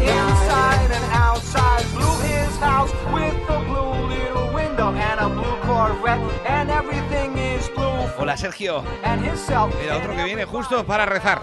[0.00, 6.20] Inside and outside, blue his house with a blue little window and a blue Corvette,
[6.48, 8.06] and everything is blue.
[8.16, 8.84] Hola, Sergio.
[9.80, 11.42] Mira, otro que viene justo para rezar.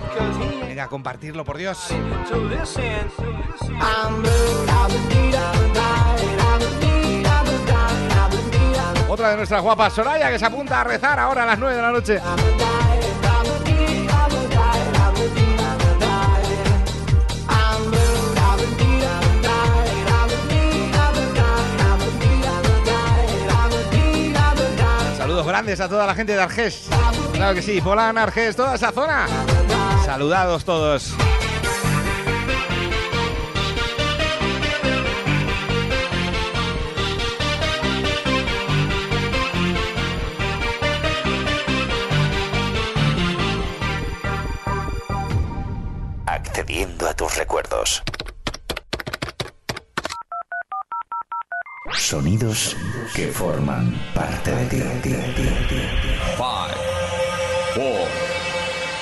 [0.62, 1.90] Venga, compartirlo, por Dios.
[9.18, 11.82] Otra de nuestras guapas, Soraya, que se apunta a rezar ahora a las 9 de
[11.82, 12.22] la noche.
[25.18, 26.88] Saludos grandes a toda la gente de Argés.
[27.34, 29.26] Claro que sí, Polán, Argés, toda esa zona.
[30.06, 31.16] Saludados todos.
[46.68, 48.04] Accediendo a tus recuerdos.
[51.94, 52.76] Sonidos
[53.16, 55.14] que forman parte de ti.
[56.36, 56.76] Five,
[57.74, 58.08] four,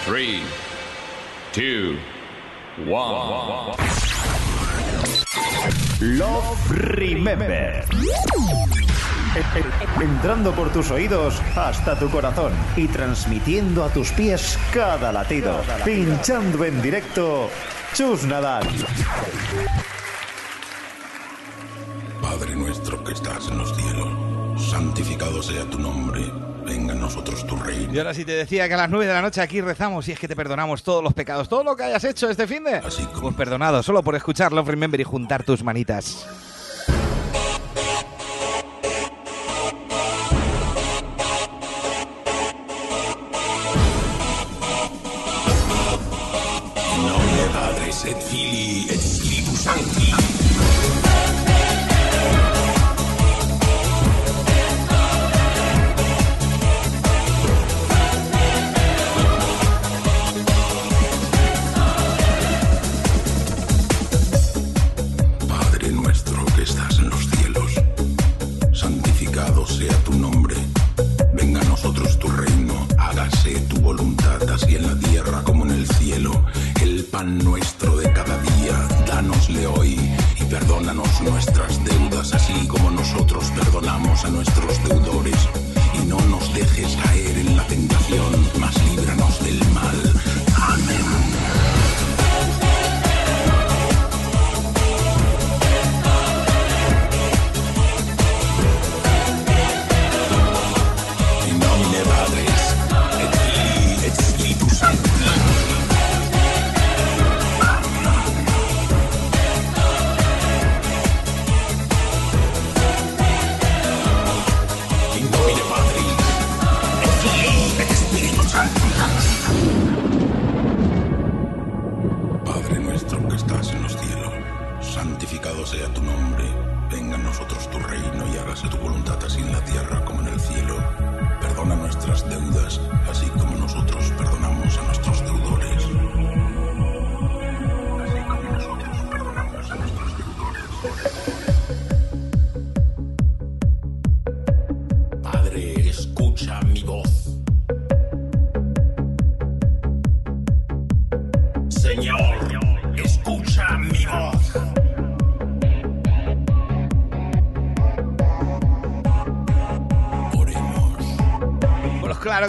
[0.06, 0.44] three,
[1.54, 1.98] two,
[2.88, 3.76] one.
[6.02, 7.84] Love Remember.
[10.00, 15.62] Entrando por tus oídos hasta tu corazón y transmitiendo a tus pies cada latido.
[15.84, 17.50] Pinchando en directo,
[17.94, 18.66] Chus Nadal.
[22.22, 26.22] Padre nuestro que estás en los cielos, santificado sea tu nombre,
[26.66, 27.94] venga a nosotros tu reino.
[27.94, 30.14] Y ahora sí te decía que a las 9 de la noche aquí rezamos y
[30.14, 32.82] es que te perdonamos todos los pecados, todo lo que hayas hecho este fin de.
[32.82, 36.26] Pues perdonado, solo por escuchar Love Remember y juntar tus manitas.
[49.76, 50.25] Money.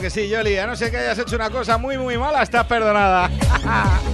[0.06, 0.56] Que sí, Yoli.
[0.56, 3.28] A no ser que hayas hecho una cosa muy, muy mala, estás perdonada.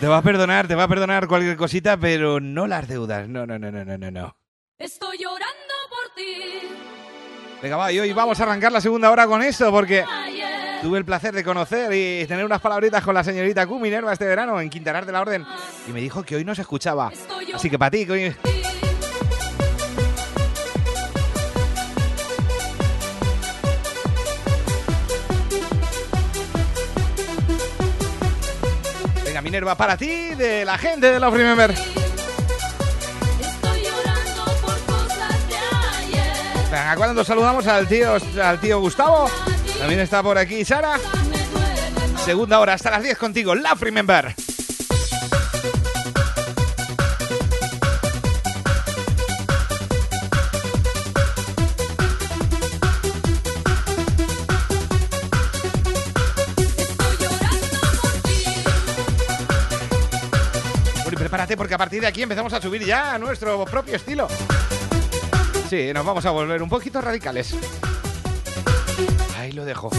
[0.00, 3.28] Te va a perdonar, te va a perdonar cualquier cosita, pero no las deudas.
[3.28, 4.36] No, no, no, no, no, no, no.
[4.78, 6.68] Estoy llorando por ti.
[7.60, 10.04] Venga, va, y hoy vamos a arrancar la segunda hora con esto, porque
[10.82, 14.26] tuve el placer de conocer y tener unas palabritas con la señorita Q Minerva este
[14.26, 15.44] verano en Quintanar de la Orden,
[15.88, 17.10] y me dijo que hoy no se escuchaba.
[17.52, 18.36] Así que para ti, que hoy...
[29.58, 31.74] Minerva, para ti, de la gente de Love Remember.
[36.70, 39.28] Venga, cuando saludamos al tío, al tío Gustavo,
[39.80, 41.00] también está por aquí Sara.
[42.24, 44.32] Segunda hora, hasta las 10 contigo, Love Remember.
[61.56, 64.28] Porque a partir de aquí empezamos a subir ya a nuestro propio estilo.
[65.68, 67.54] Sí, nos vamos a volver un poquito radicales.
[69.38, 69.90] Ahí lo dejo.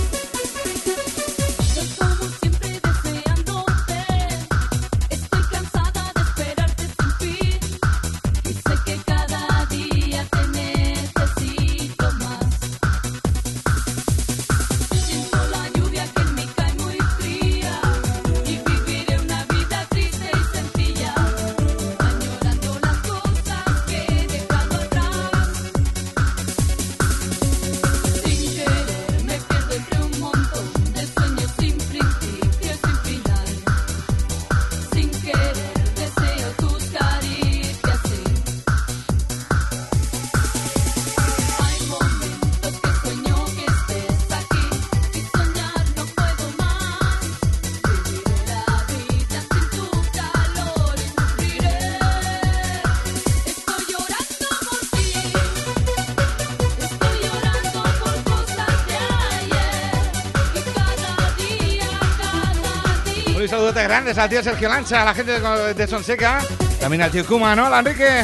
[63.99, 66.39] Grandes al tío Sergio Lancha, a la gente de, de Sonseca,
[66.79, 67.67] también al tío Kuma, ¿no?
[67.67, 68.23] Hola, Enrique.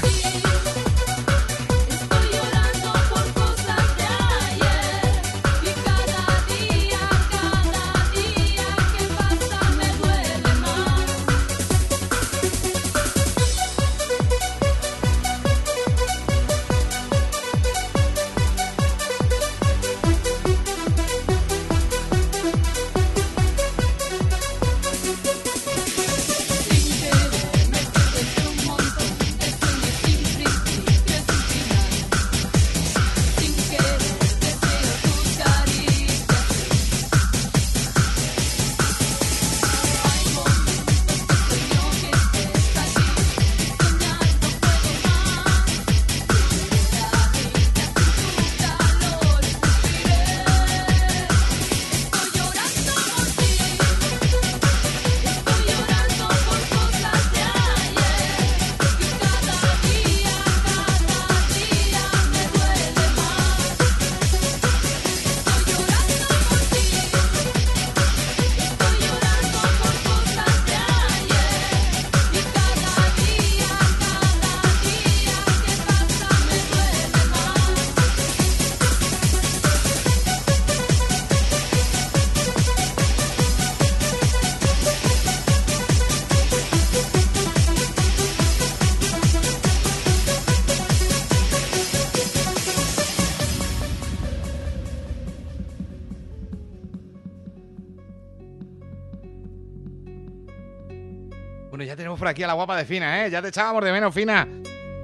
[102.26, 103.30] Por aquí a la guapa de Fina, ¿eh?
[103.30, 104.48] Ya te echábamos de menos, Fina.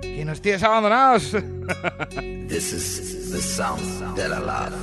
[0.02, 1.34] Que nos tienes abandonados.
[2.50, 4.74] This is the sound that I love.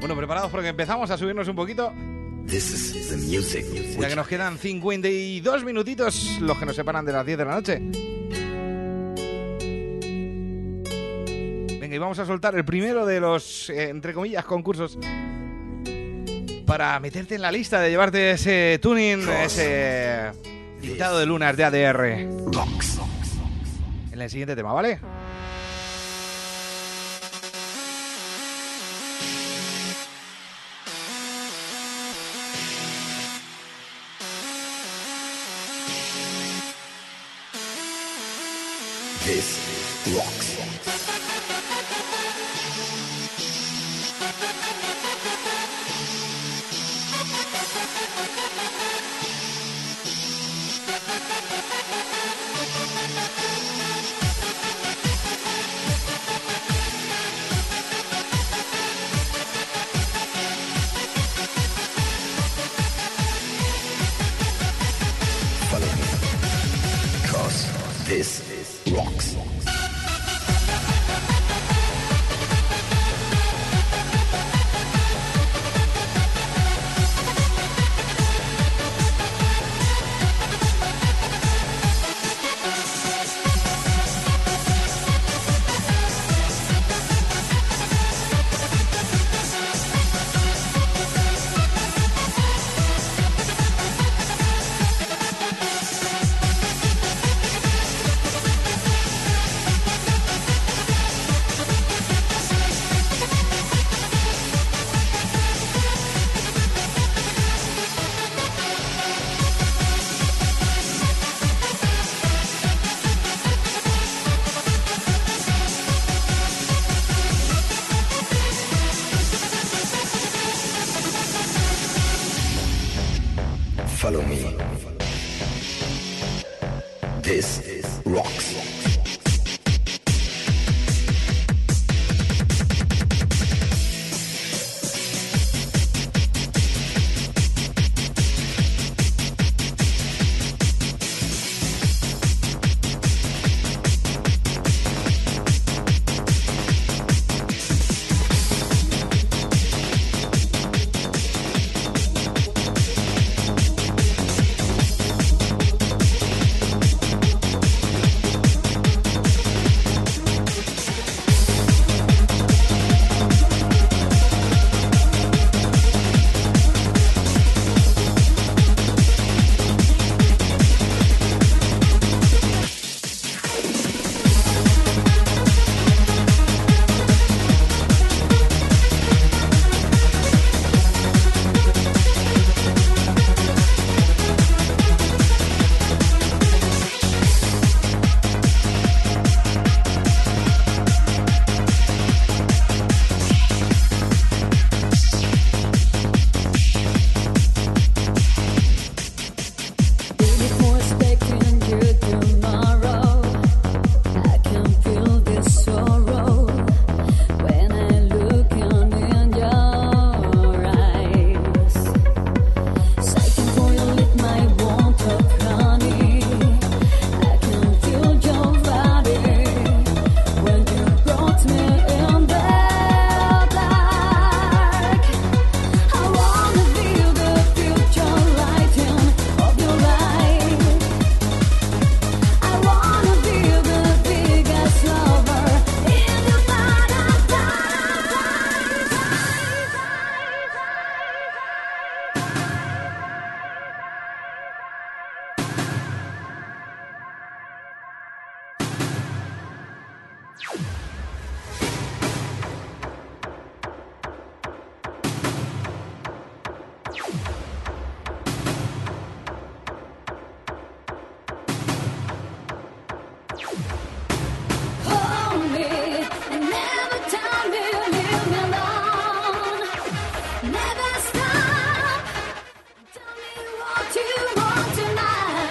[0.00, 1.92] bueno, preparados porque empezamos a subirnos un poquito.
[2.46, 3.66] This is the music.
[4.00, 7.54] Ya que nos quedan 52 minutitos los que nos separan de las 10 de la
[7.54, 7.80] noche.
[11.78, 14.98] Venga, y vamos a soltar el primero de los, eh, entre comillas, concursos
[16.64, 20.32] para meterte en la lista de llevarte ese tuning, ese
[20.80, 22.04] dictado de lunas de ADR.
[24.12, 24.98] En el siguiente tema, ¿vale?
[39.26, 39.58] This
[40.14, 40.55] rocks.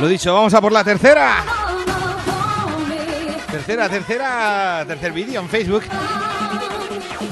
[0.05, 1.43] Lo dicho, vamos a por la tercera.
[3.49, 5.81] Tercera, tercera, tercer vídeo en Facebook.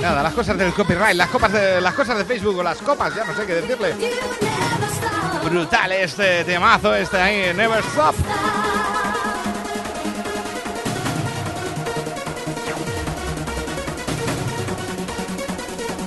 [0.01, 3.13] Nada, las cosas del copyright, las copas de las cosas de Facebook o las copas,
[3.13, 3.93] ya no sé qué decirle.
[5.43, 8.15] Brutal este temazo, este ahí, Never Stop.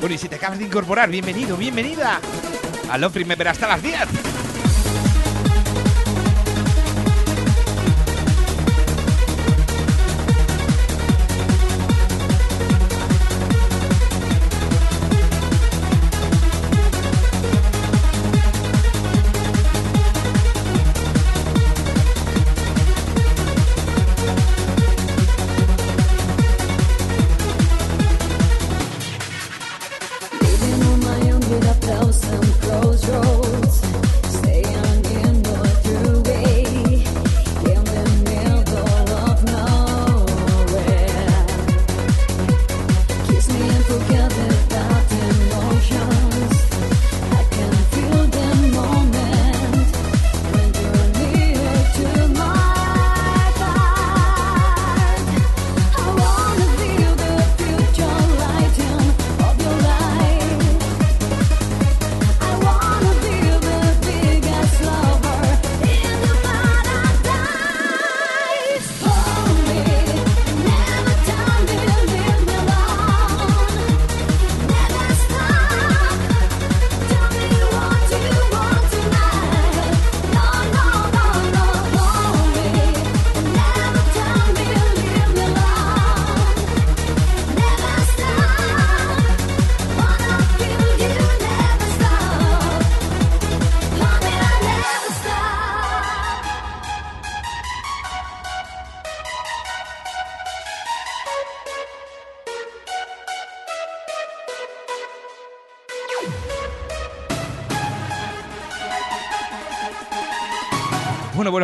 [0.00, 2.18] Bueno, si te acabas de incorporar, bienvenido, bienvenida.
[2.90, 4.35] A Love Remember hasta las 10.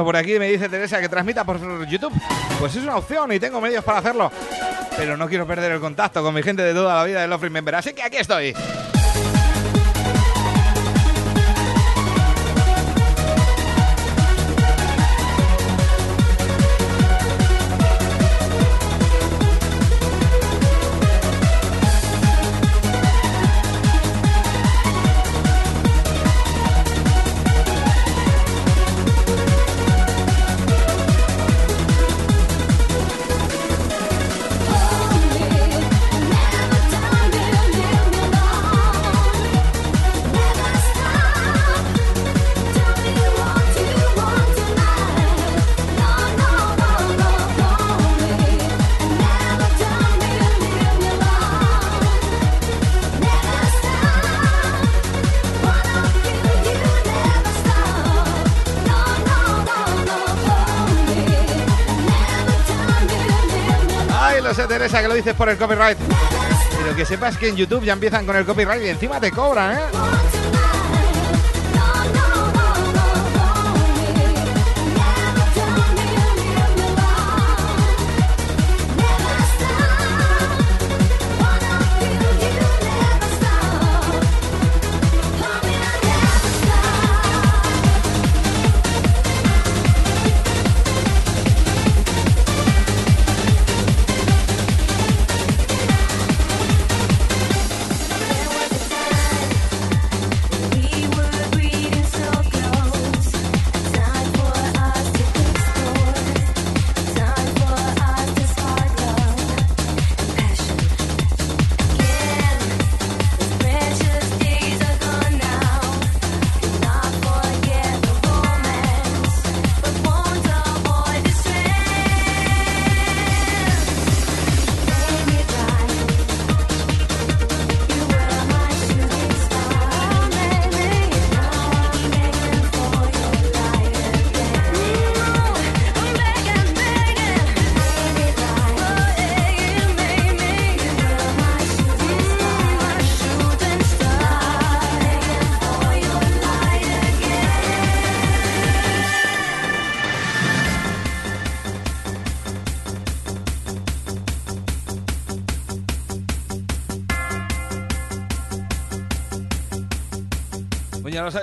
[0.04, 2.12] Por aquí me dice Teresa que transmita por YouTube.
[2.58, 4.30] Pues es una opción y tengo medios para hacerlo.
[4.96, 7.42] Pero no quiero perder el contacto con mi gente de toda la vida de Love
[7.42, 7.74] Remember.
[7.74, 8.54] Así que aquí estoy.
[64.72, 65.98] Teresa, que lo dices por el copyright.
[65.98, 69.76] Pero que sepas que en YouTube ya empiezan con el copyright y encima te cobran,
[69.76, 70.41] ¿eh?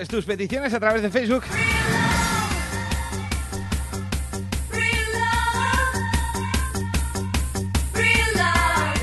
[0.07, 1.43] tus peticiones a través de Facebook.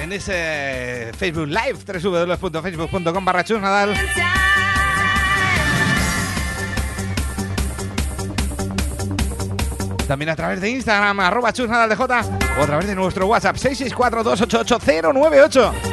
[0.00, 3.94] En ese Facebook Live, www.facebook.com barra Nadal.
[10.06, 15.12] También a través de Instagram, arroba chusnadaldj, o a través de nuestro WhatsApp, 664 288
[15.12, 15.85] 098.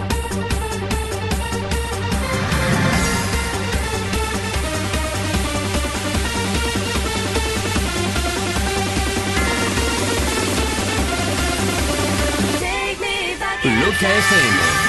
[13.95, 14.82] Okay.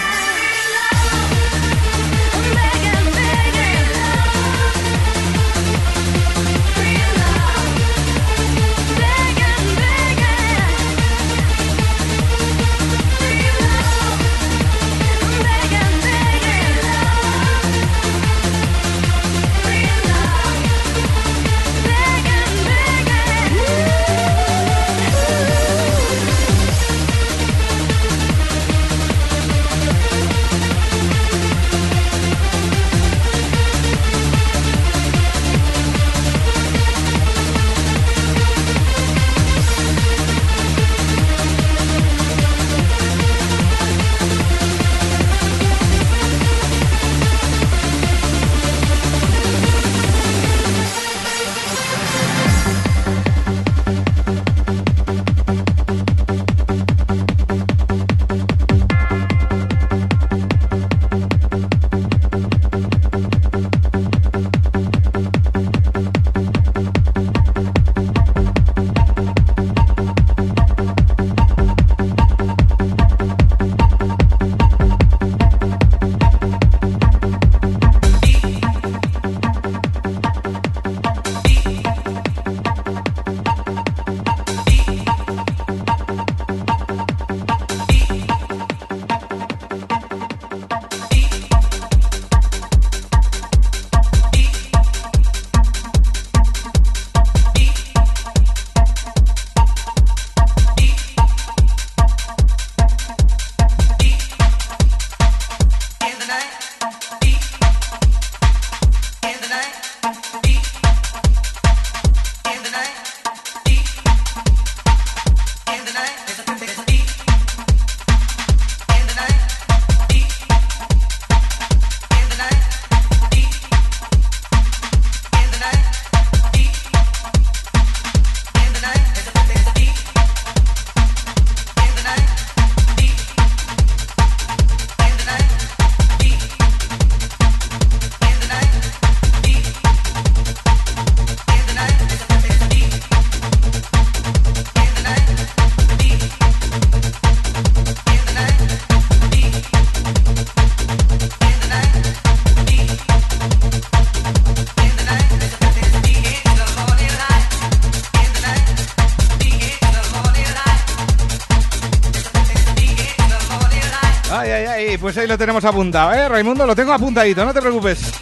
[165.65, 166.29] Apuntado, ¿eh?
[166.29, 168.13] Raimundo, lo tengo apuntadito, no te preocupes.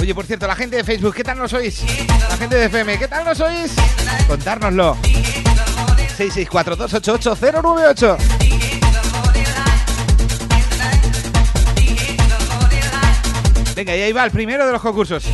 [0.00, 1.82] Oye, por cierto, la gente de Facebook, ¿qué tal nos sois?
[2.28, 3.72] La gente de FM, ¿qué tal nos sois?
[4.26, 4.96] Contárnoslo.
[6.16, 8.16] 664-288-098.
[13.74, 15.24] Venga, y ahí va el primero de los concursos.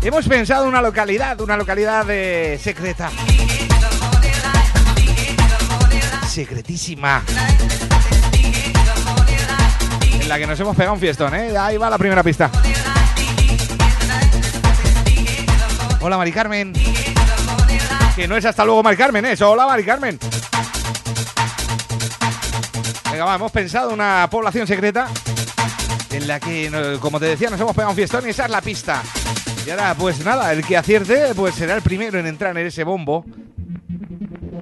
[0.00, 3.10] Hemos pensado una localidad, una localidad eh, secreta.
[6.38, 7.24] Secretísima.
[10.20, 11.58] En la que nos hemos pegado un fiestón, ¿eh?
[11.58, 12.48] Ahí va la primera pista.
[16.00, 16.72] Hola, Mari Carmen.
[18.14, 19.34] Que no es hasta luego, Mari Carmen, ¿eh?
[19.40, 20.16] Hola, Mari Carmen.
[23.10, 25.08] Venga, va, hemos pensado una población secreta
[26.12, 28.60] en la que, como te decía, nos hemos pegado un fiestón y esa es la
[28.60, 29.02] pista.
[29.66, 32.84] Y ahora, pues nada, el que acierte, pues será el primero en entrar en ese
[32.84, 33.24] bombo.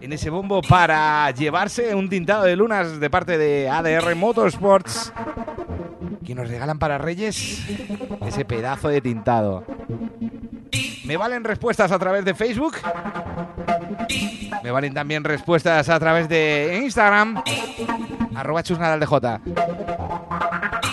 [0.07, 5.13] En ese bombo para llevarse un tintado de lunas de parte de ADR Motorsports.
[6.25, 7.67] Que nos regalan para Reyes
[8.25, 9.65] ese pedazo de tintado.
[11.05, 12.77] Me valen respuestas a través de Facebook.
[14.63, 17.43] Me valen también respuestas a través de Instagram.
[18.37, 19.13] Arroba chusnadaldj.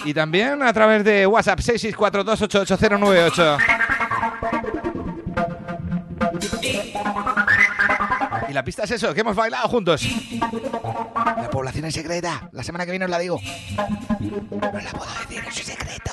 [0.05, 3.59] Y también a través de WhatsApp 664288098.
[8.53, 10.07] La pista es eso, que hemos bailado juntos.
[10.39, 12.49] La población es secreta.
[12.51, 13.41] La semana que viene os la digo.
[14.21, 16.11] No la puedo decir, es un secreto.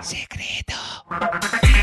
[0.00, 1.73] Secreto.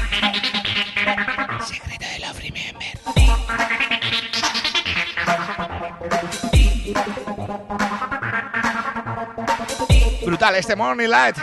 [10.41, 11.37] Brutal este Morning Light.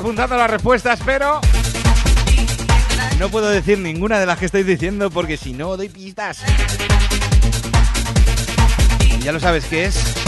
[0.00, 1.42] Apuntando las respuestas, pero
[3.18, 6.38] no puedo decir ninguna de las que estáis diciendo porque si no doy pistas.
[9.22, 10.19] Ya lo sabes qué es.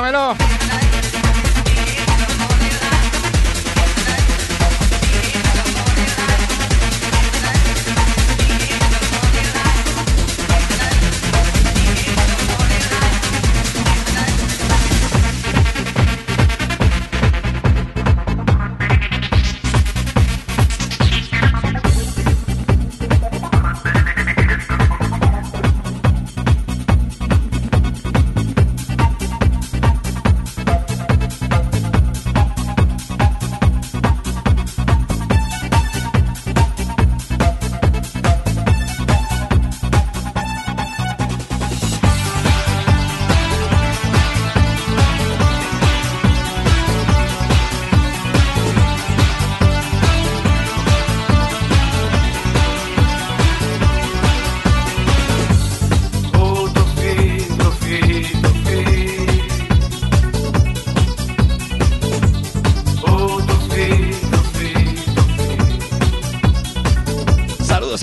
[0.00, 0.34] Ahora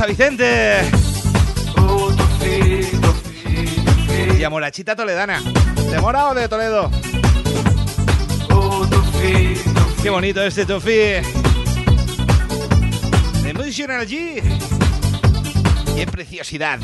[0.07, 0.81] Vicente.
[4.39, 5.41] Y a Morachita Toledana.
[5.91, 6.89] ¿De Mora o de Toledo?
[10.01, 11.21] Qué bonito este Tofi.
[13.45, 14.41] Emotional G.
[15.95, 16.79] Qué preciosidad.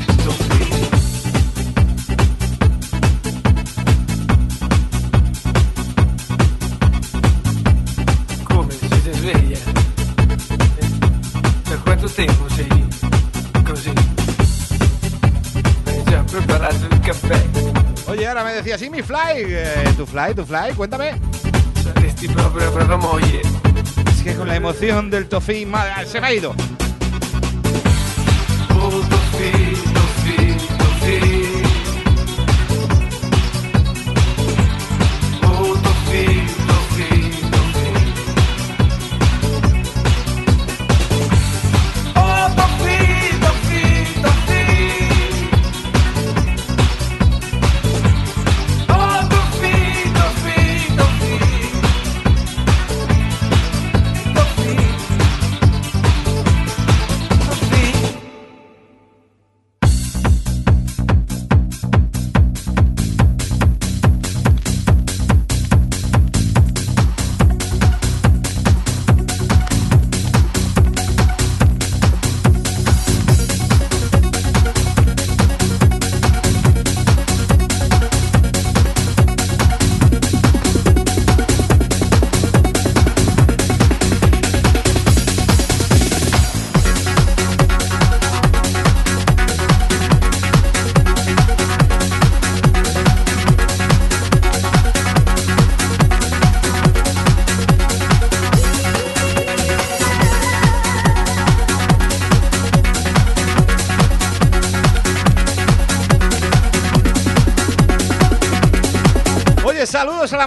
[18.64, 19.44] Oye, decías, ¿y mi fly?
[19.46, 20.72] Eh, ¿Tu fly, tu fly?
[20.74, 21.20] Cuéntame.
[22.32, 23.42] Proprio una brava moglie.
[24.16, 26.54] Es que con la emoción del Tofi ma- se me ha ido.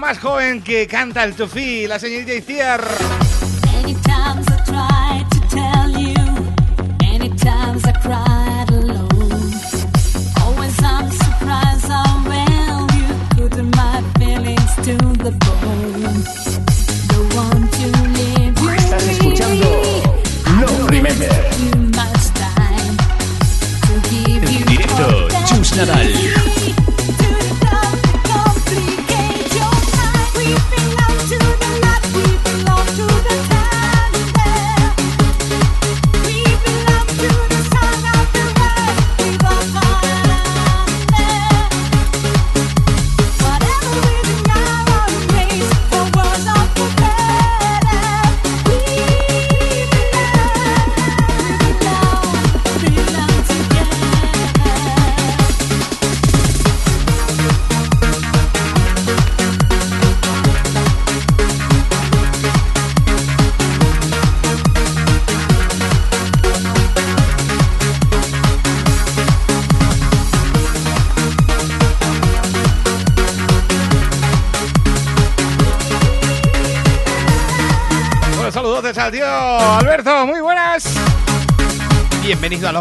[0.07, 3.16] Más joven que canta el Tufi, la señorita Iciar.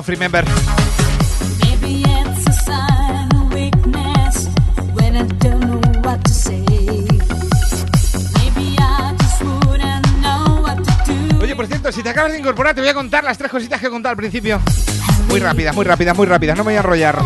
[0.06, 0.14] Do.
[11.42, 13.80] Oye, por cierto, si te acabas de incorporar, te voy a contar las tres cositas
[13.80, 14.60] que he contado al principio.
[15.28, 17.18] Muy rápidas, muy rápidas, muy rápidas, no me voy a enrollar.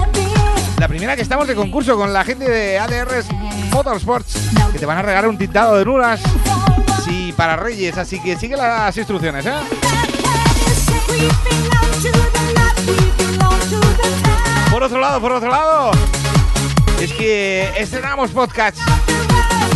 [0.79, 3.27] La primera que estamos de concurso con la gente de ADRs
[3.73, 4.35] Motorsports,
[4.73, 6.21] que te van a regalar un tintado de lunas.
[7.05, 9.53] Sí, para Reyes, así que sigue las instrucciones, ¿eh?
[14.81, 15.91] Por otro lado, por otro lado,
[17.03, 18.79] es que estrenamos podcast.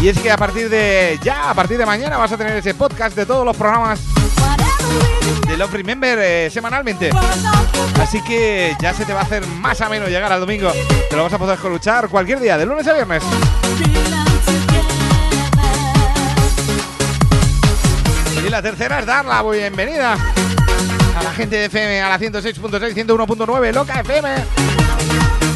[0.00, 2.72] Y es que a partir de ya, a partir de mañana vas a tener ese
[2.72, 4.00] podcast de todos los programas
[5.46, 7.10] de Love Remember eh, semanalmente.
[8.00, 10.72] Así que ya se te va a hacer más ameno llegar al domingo.
[11.10, 13.22] Te lo vas a poder escuchar cualquier día, de lunes a viernes.
[18.42, 22.94] Y la tercera es dar la bienvenida a la gente de FM, a la 106.6,
[22.94, 24.83] 101.9, Loca FM.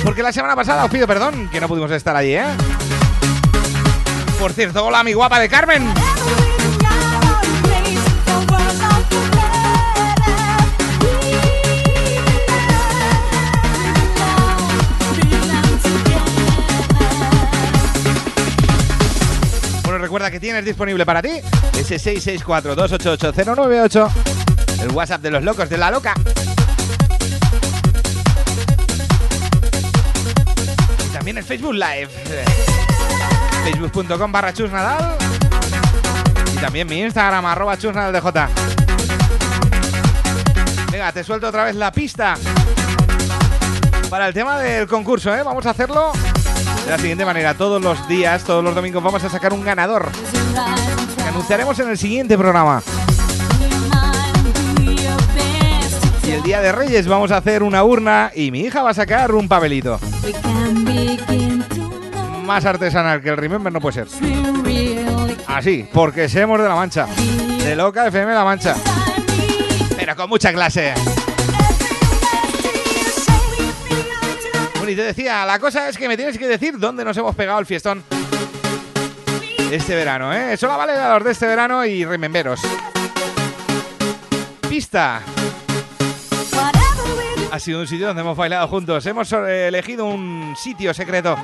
[0.05, 2.45] Porque la semana pasada os pido perdón que no pudimos estar allí, ¿eh?
[4.39, 5.93] Por cierto, hola mi guapa de Carmen.
[19.83, 21.41] Bueno, recuerda que tienes disponible para ti
[21.79, 24.11] ese 664-288-098,
[24.83, 26.15] el WhatsApp de los locos de la loca.
[31.49, 32.09] Facebook Live,
[33.65, 35.17] facebook.com barra chusnadal
[36.55, 38.29] y también mi Instagram arroba chusnadaldj.
[40.93, 42.35] Venga, te suelto otra vez la pista
[44.11, 45.43] para el tema del concurso, ¿eh?
[45.43, 46.13] Vamos a hacerlo
[46.85, 47.55] de la siguiente manera.
[47.55, 50.11] Todos los días, todos los domingos vamos a sacar un ganador
[51.17, 52.83] que anunciaremos en el siguiente programa.
[56.25, 58.95] Y el día de Reyes vamos a hacer una urna y mi hija va a
[58.95, 59.99] sacar un papelito.
[62.49, 64.09] Más artesanal que el Remember no puede ser.
[65.49, 67.05] Así, porque somos de La Mancha.
[67.05, 68.75] De Loca FM La Mancha.
[69.95, 70.95] Pero con mucha clase.
[74.77, 77.37] Bueno, y te decía, la cosa es que me tienes que decir dónde nos hemos
[77.37, 78.03] pegado el fiestón
[79.71, 80.57] este verano, ¿eh?
[80.57, 82.63] Solo vale a los de este verano y rememberos.
[84.71, 85.21] Pista.
[87.53, 89.05] Ha sido un sitio donde hemos bailado juntos.
[89.05, 91.37] Hemos eh, elegido un sitio secreto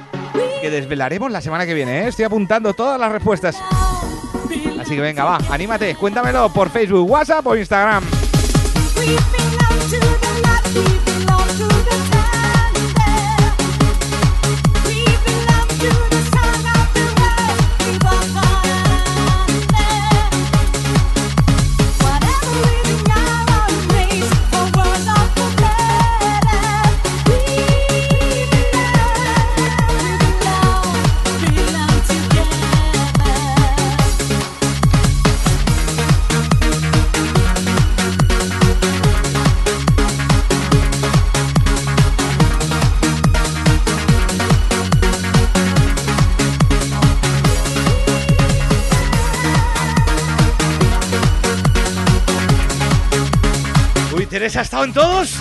[0.60, 2.08] que desvelaremos la semana que viene, ¿eh?
[2.08, 3.56] Estoy apuntando todas las respuestas.
[4.80, 8.04] Así que venga, va, anímate, cuéntamelo por Facebook, WhatsApp o Instagram.
[54.56, 55.34] Ha estado en todos.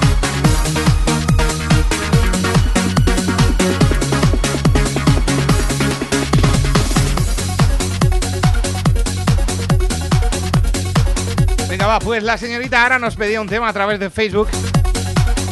[11.70, 14.48] Venga, va, pues la señorita Ara nos pedía un tema a través de Facebook.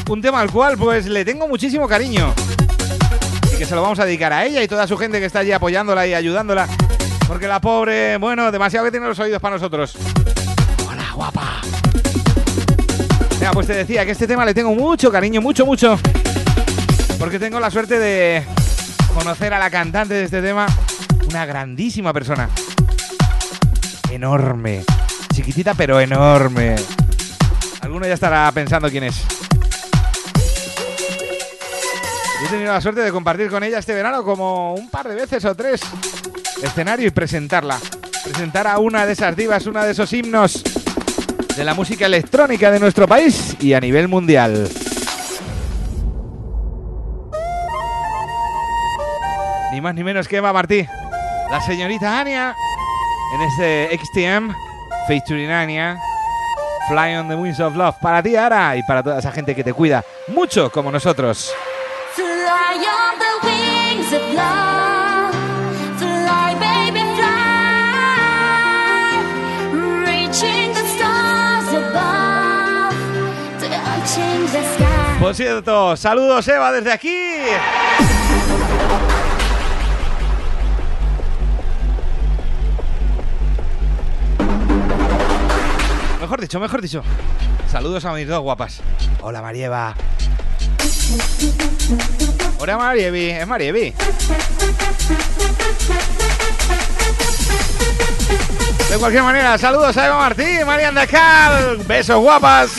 [0.10, 2.34] Un tema al cual pues le tengo muchísimo cariño.
[3.54, 5.40] Y que se lo vamos a dedicar a ella y toda su gente que está
[5.40, 6.68] allí apoyándola y ayudándola.
[7.28, 9.96] Porque la pobre, bueno, demasiado que tiene los oídos para nosotros.
[13.50, 16.00] Pues te decía que este tema le tengo mucho cariño, mucho, mucho.
[17.20, 18.44] Porque tengo la suerte de
[19.14, 20.66] conocer a la cantante de este tema.
[21.30, 22.50] Una grandísima persona.
[24.10, 24.84] Enorme.
[25.34, 26.76] Chiquitita pero enorme.
[27.82, 29.26] Alguno ya estará pensando quién es.
[32.44, 35.44] He tenido la suerte de compartir con ella este verano como un par de veces
[35.46, 35.82] o tres
[36.64, 37.78] escenario y presentarla.
[38.24, 40.64] Presentar a una de esas divas, una de esos himnos
[41.56, 44.70] de la música electrónica de nuestro país y a nivel mundial.
[49.72, 50.86] Ni más ni menos que Eva Martí,
[51.50, 52.56] la señorita Ania,
[53.36, 54.54] en este XTM,
[55.08, 55.98] featuring Ania,
[56.88, 59.64] Fly on the Wings of Love, para ti, Ara, y para toda esa gente que
[59.64, 61.54] te cuida mucho como nosotros.
[62.16, 64.82] Fly on the wings of love.
[75.22, 77.16] Por cierto, saludos Eva desde aquí.
[86.20, 87.04] Mejor dicho, mejor dicho.
[87.72, 88.82] Saludos a mis dos guapas.
[89.22, 89.94] Hola Marieva.
[92.58, 93.94] Hola Marievi, es Marievi.
[98.90, 101.78] De cualquier manera, saludos a Eva Martí, Marian Dacal.
[101.86, 102.72] Besos guapas.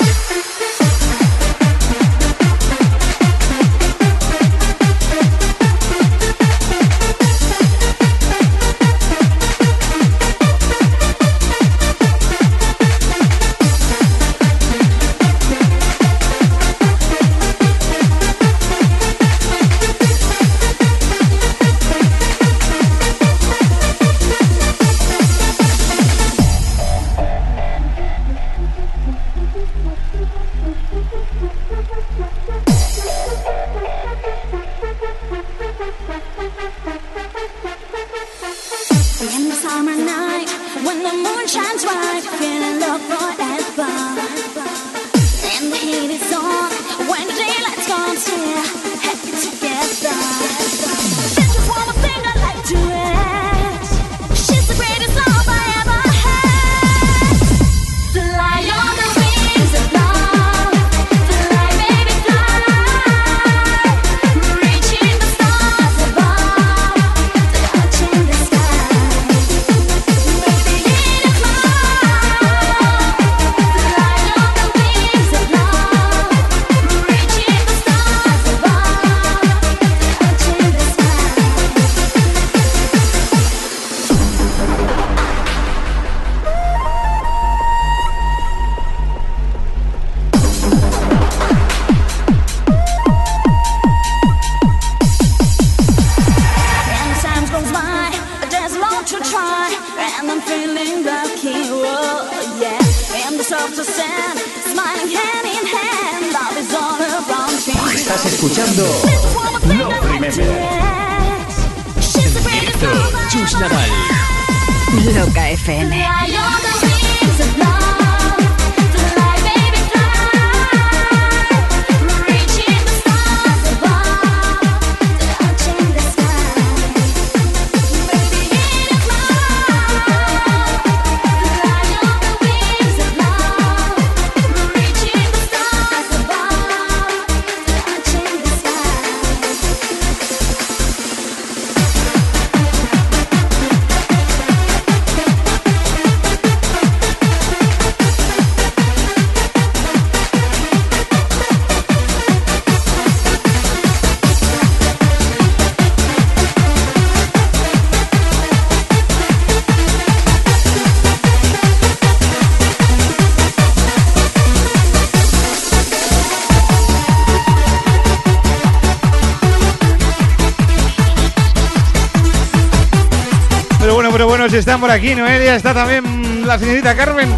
[174.73, 177.29] están por aquí, Noelia, está también la señorita Carmen.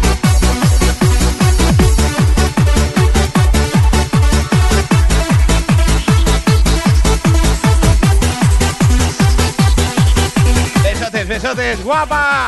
[10.81, 12.47] Besotes, besotes, guapa.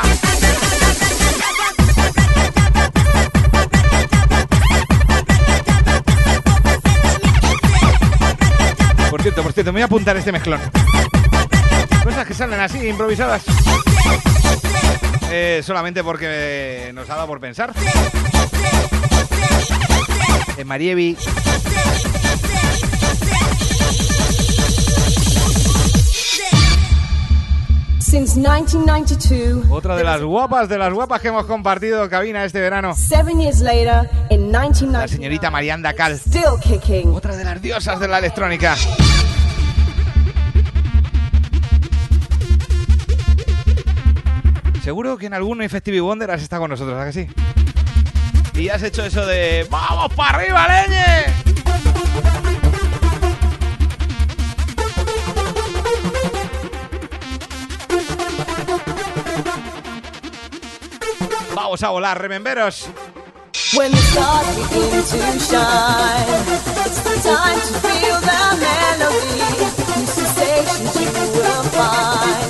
[9.10, 10.60] Por cierto, por cierto, me voy a apuntar este mezclón.
[12.02, 13.42] Cosas que salen así, improvisadas.
[15.30, 17.72] Eh, solamente porque nos ha dado por pensar.
[20.56, 21.16] En Marievi.
[28.00, 32.94] Since 1992, Otra de las guapas, de las guapas que hemos compartido cabina este verano.
[32.94, 36.14] seven years later, in La 1990, señorita Marianda Cal.
[36.18, 37.12] still kicking.
[37.12, 38.76] Otra de las diosas de la electrónica.
[44.88, 47.26] Seguro que en algún Festive Wonder has estado con nosotros, ¿verdad que
[48.54, 48.58] sí?
[48.58, 51.26] Y has hecho eso de ¡Vamos para arriba, leñe!
[61.54, 62.88] Vamos a volar, rememberos.
[63.74, 66.24] When the stars begin to shine,
[66.86, 69.36] it's the time to feel the melody.
[69.98, 72.47] New sensations you will find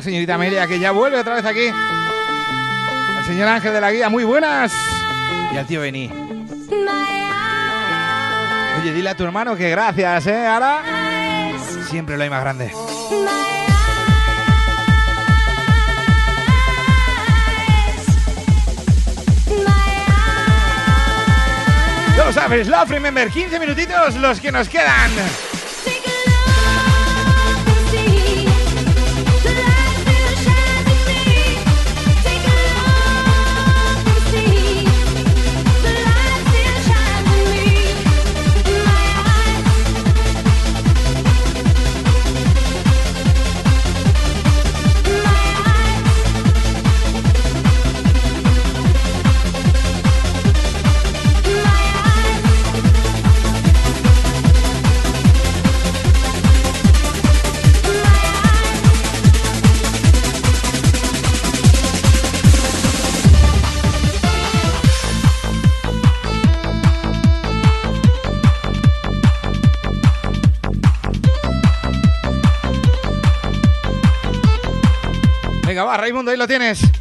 [0.00, 1.68] la señorita Amelia que ya vuelve otra vez aquí.
[3.18, 4.72] Al señor Ángel de la Guía, muy buenas.
[5.52, 6.10] Y al tío Beni.
[8.80, 10.46] Oye, dile a tu hermano que gracias, ¿eh?
[10.46, 10.82] Ahora
[11.90, 12.72] siempre lo hay más grande.
[22.16, 25.10] Ya lo sabes, Love Remember, 15 minutitos los que nos quedan.
[76.00, 76.99] Raimundo, ahí lo tienes.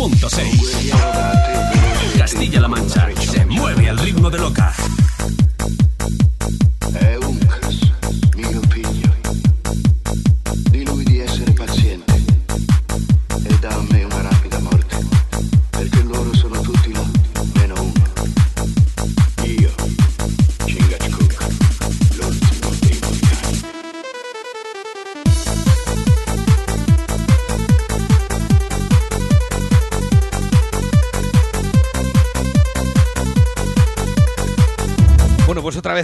[0.00, 2.16] 106.6.
[2.16, 4.69] Castilla-La Mancha se mueve al ritmo de Loca.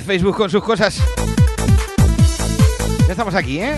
[0.07, 1.03] Facebook con sus cosas.
[3.07, 3.77] Ya estamos aquí, ¿eh?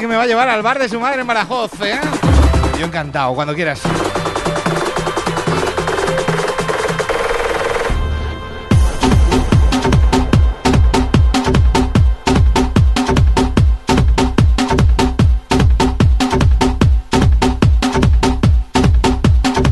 [0.00, 2.00] que me va a llevar al bar de su madre en Badajoz, ¿eh?
[2.78, 3.80] Yo encantado, cuando quieras.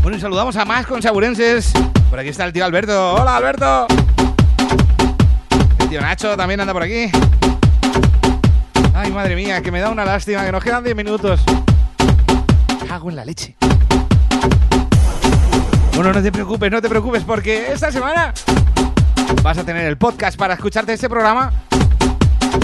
[0.02, 1.72] Bueno, y saludamos a más consaburenses.
[2.10, 3.14] Por aquí está el tío Alberto.
[3.14, 3.86] ¡Hola, Alberto!
[5.80, 7.10] El tío Nacho también anda por aquí.
[9.02, 11.40] Ay, madre mía, que me da una lástima, que nos quedan 10 minutos.
[12.86, 13.56] Cago en la leche.
[15.96, 18.32] Bueno, no te preocupes, no te preocupes, porque esta semana
[19.42, 21.52] vas a tener el podcast para escucharte este programa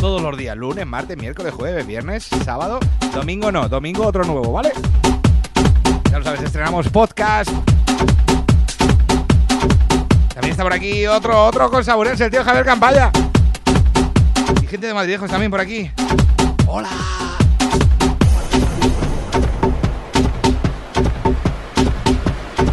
[0.01, 0.57] todos los días.
[0.57, 2.79] Lunes, martes, miércoles, jueves, viernes, sábado.
[3.13, 4.71] Domingo no, domingo otro nuevo, ¿vale?
[6.09, 7.51] Ya lo sabes, estrenamos podcast.
[10.35, 13.11] También está por aquí otro, otro con saburense, el tío Javier Campalla.
[14.69, 15.91] Gente de Madridejos también por aquí.
[16.67, 16.91] Hola.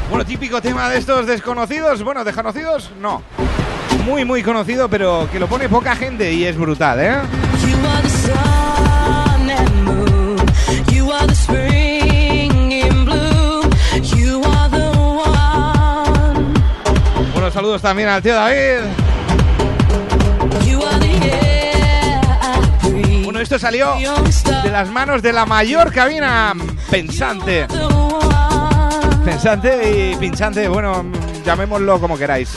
[0.10, 2.04] Bueno, típico tema de estos desconocidos.
[2.04, 3.22] Bueno, desconocidos, no.
[4.06, 7.16] Muy, muy conocido, pero que lo pone poca gente y es brutal, ¿eh?
[17.34, 19.05] Buenos saludos también al tío David.
[23.46, 23.94] Esto salió
[24.64, 26.52] de las manos de la mayor cabina
[26.90, 27.68] pensante.
[29.24, 31.06] Pensante y pinchante, bueno,
[31.46, 32.50] llamémoslo como queráis.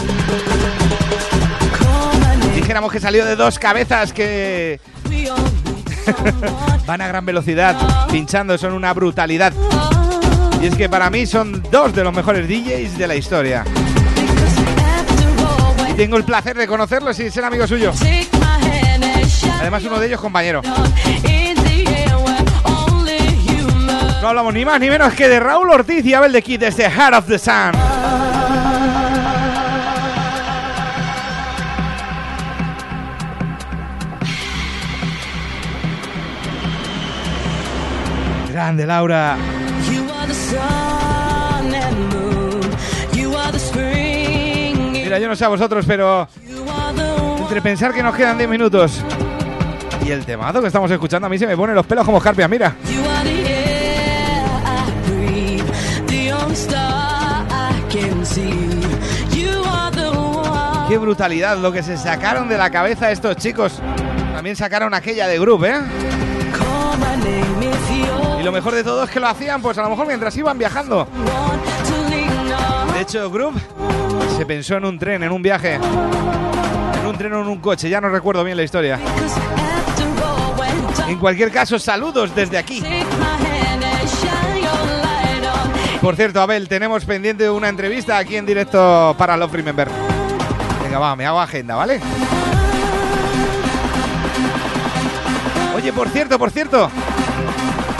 [2.54, 4.80] Dijéramos que salió de dos cabezas que
[6.86, 7.76] van a gran velocidad,
[8.10, 9.52] pinchando, son una brutalidad.
[10.62, 13.62] Y es que para mí son dos de los mejores DJs de la historia.
[15.90, 17.92] Y tengo el placer de conocerlos y ser amigo suyo.
[19.60, 20.62] Además, uno de ellos compañero.
[21.24, 24.20] in the air where only human.
[24.22, 26.88] No hablamos ni más ni menos que de Raúl Ortiz y Abel de Kid desde
[26.90, 27.72] Heart of the Sun.
[38.52, 39.36] Grande Laura.
[39.90, 42.60] You are the sun and moon.
[43.14, 44.94] You are the spring.
[44.96, 47.40] in- Mira, yo no sé a vosotros, pero You are the one.
[47.42, 49.00] entre pensar que nos quedan 10 minutos
[50.08, 52.48] y el temazo que estamos escuchando, a mí se me ponen los pelos como escarpias,
[52.48, 52.74] mira.
[60.88, 63.82] Qué brutalidad lo que se sacaron de la cabeza estos chicos.
[64.32, 65.78] También sacaron aquella de Group, ¿eh?
[68.40, 70.56] Y lo mejor de todo es que lo hacían, pues a lo mejor mientras iban
[70.56, 71.06] viajando.
[72.94, 73.60] De hecho, Group
[74.38, 75.74] se pensó en un tren, en un viaje.
[75.74, 78.98] En un tren o en un coche, ya no recuerdo bien la historia.
[81.08, 82.84] En cualquier caso, saludos desde aquí.
[86.00, 89.88] Por cierto, Abel, tenemos pendiente una entrevista aquí en directo para Love Remember.
[90.82, 92.00] Venga, va, me hago agenda, ¿vale?
[95.74, 96.90] Oye, por cierto, por cierto.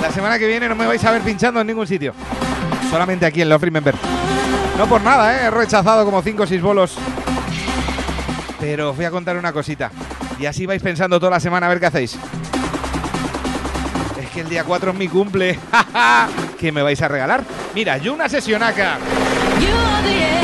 [0.01, 2.15] La semana que viene no me vais a ver pinchando en ningún sitio.
[2.91, 3.95] Solamente aquí en Love Remember.
[4.77, 5.47] No por nada, ¿eh?
[5.47, 6.97] He rechazado como 5 o 6 bolos.
[8.61, 9.91] Pero os voy a contar una cosita.
[10.39, 12.19] Y así vais pensando toda la semana a ver qué hacéis.
[14.39, 15.59] El día 4 es mi cumple.
[16.59, 17.43] ¿Qué me vais a regalar?
[17.75, 18.99] Mira, yo una sesionaca.
[19.61, 20.38] You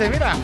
[0.00, 0.36] Este, mira.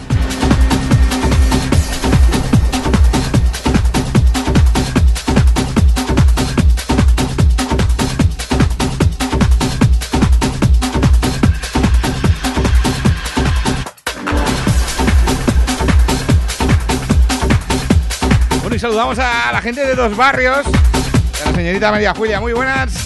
[18.61, 22.55] Bueno, y saludamos a la gente de los barrios, a la señorita María Julia, muy
[22.55, 23.04] buenas.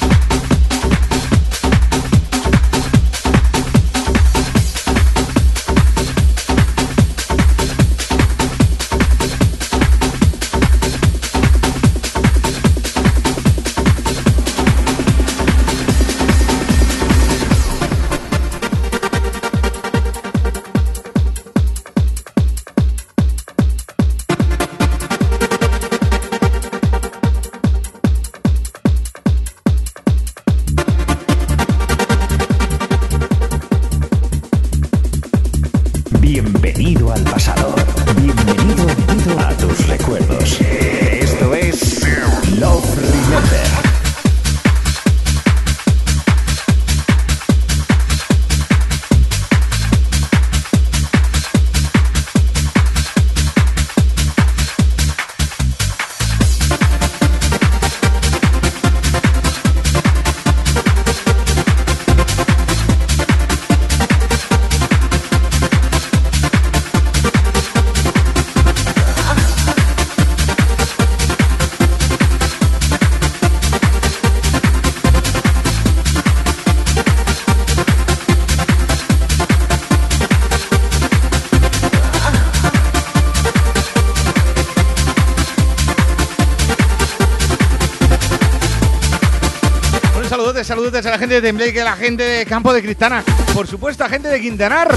[91.29, 93.23] Gente de Tembleque, a la gente de Campo de Cristana.
[93.53, 94.89] Por supuesto, a gente de Quintanar.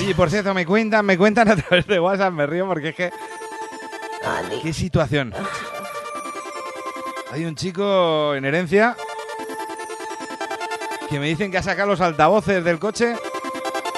[0.00, 2.96] Oye, por cierto, me cuentan, me cuentan a través de WhatsApp, me río porque es
[2.96, 3.12] que...
[4.60, 5.32] ¿Qué situación?
[7.30, 8.96] Hay un chico en herencia
[11.08, 13.14] que me dicen que ha sacado los altavoces del coche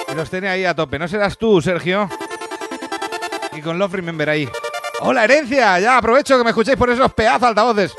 [0.07, 0.99] y los tiene ahí a tope.
[0.99, 2.07] ¿No serás tú, Sergio?
[3.53, 4.47] Y con Love Remember ahí.
[4.99, 5.79] ¡Hola, herencia!
[5.79, 7.95] Ya aprovecho que me escuchéis por esos pedazos altavoces.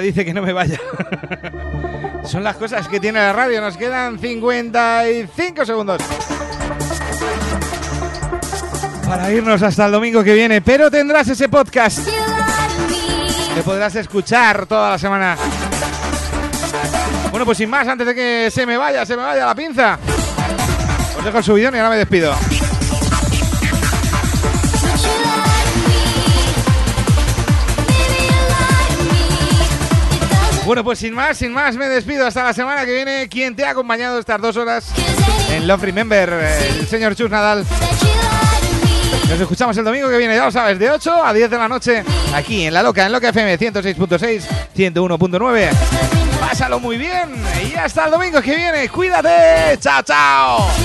[0.00, 0.78] Dice que no me vaya.
[2.24, 3.60] Son las cosas que tiene la radio.
[3.60, 6.02] Nos quedan 55 segundos.
[9.06, 10.60] Para irnos hasta el domingo que viene.
[10.60, 11.98] Pero tendrás ese podcast.
[13.54, 15.36] Que podrás escuchar toda la semana.
[17.30, 19.98] Bueno, pues sin más, antes de que se me vaya, se me vaya la pinza.
[21.18, 22.34] Os dejo el subidón y ahora me despido.
[30.64, 33.28] Bueno, pues sin más, sin más, me despido hasta la semana que viene.
[33.28, 34.86] Quien te ha acompañado estas dos horas
[35.50, 37.64] en Love Remember, el señor Chus Nadal.
[39.28, 41.68] Nos escuchamos el domingo que viene, ya lo sabes, de 8 a 10 de la
[41.68, 42.04] noche,
[42.34, 44.42] aquí en La Loca, en Loca FM 106.6,
[44.74, 45.70] 101.9.
[46.40, 47.30] Pásalo muy bien
[47.62, 48.88] y hasta el domingo que viene.
[48.88, 49.78] Cuídate.
[49.80, 50.83] Chao, chao.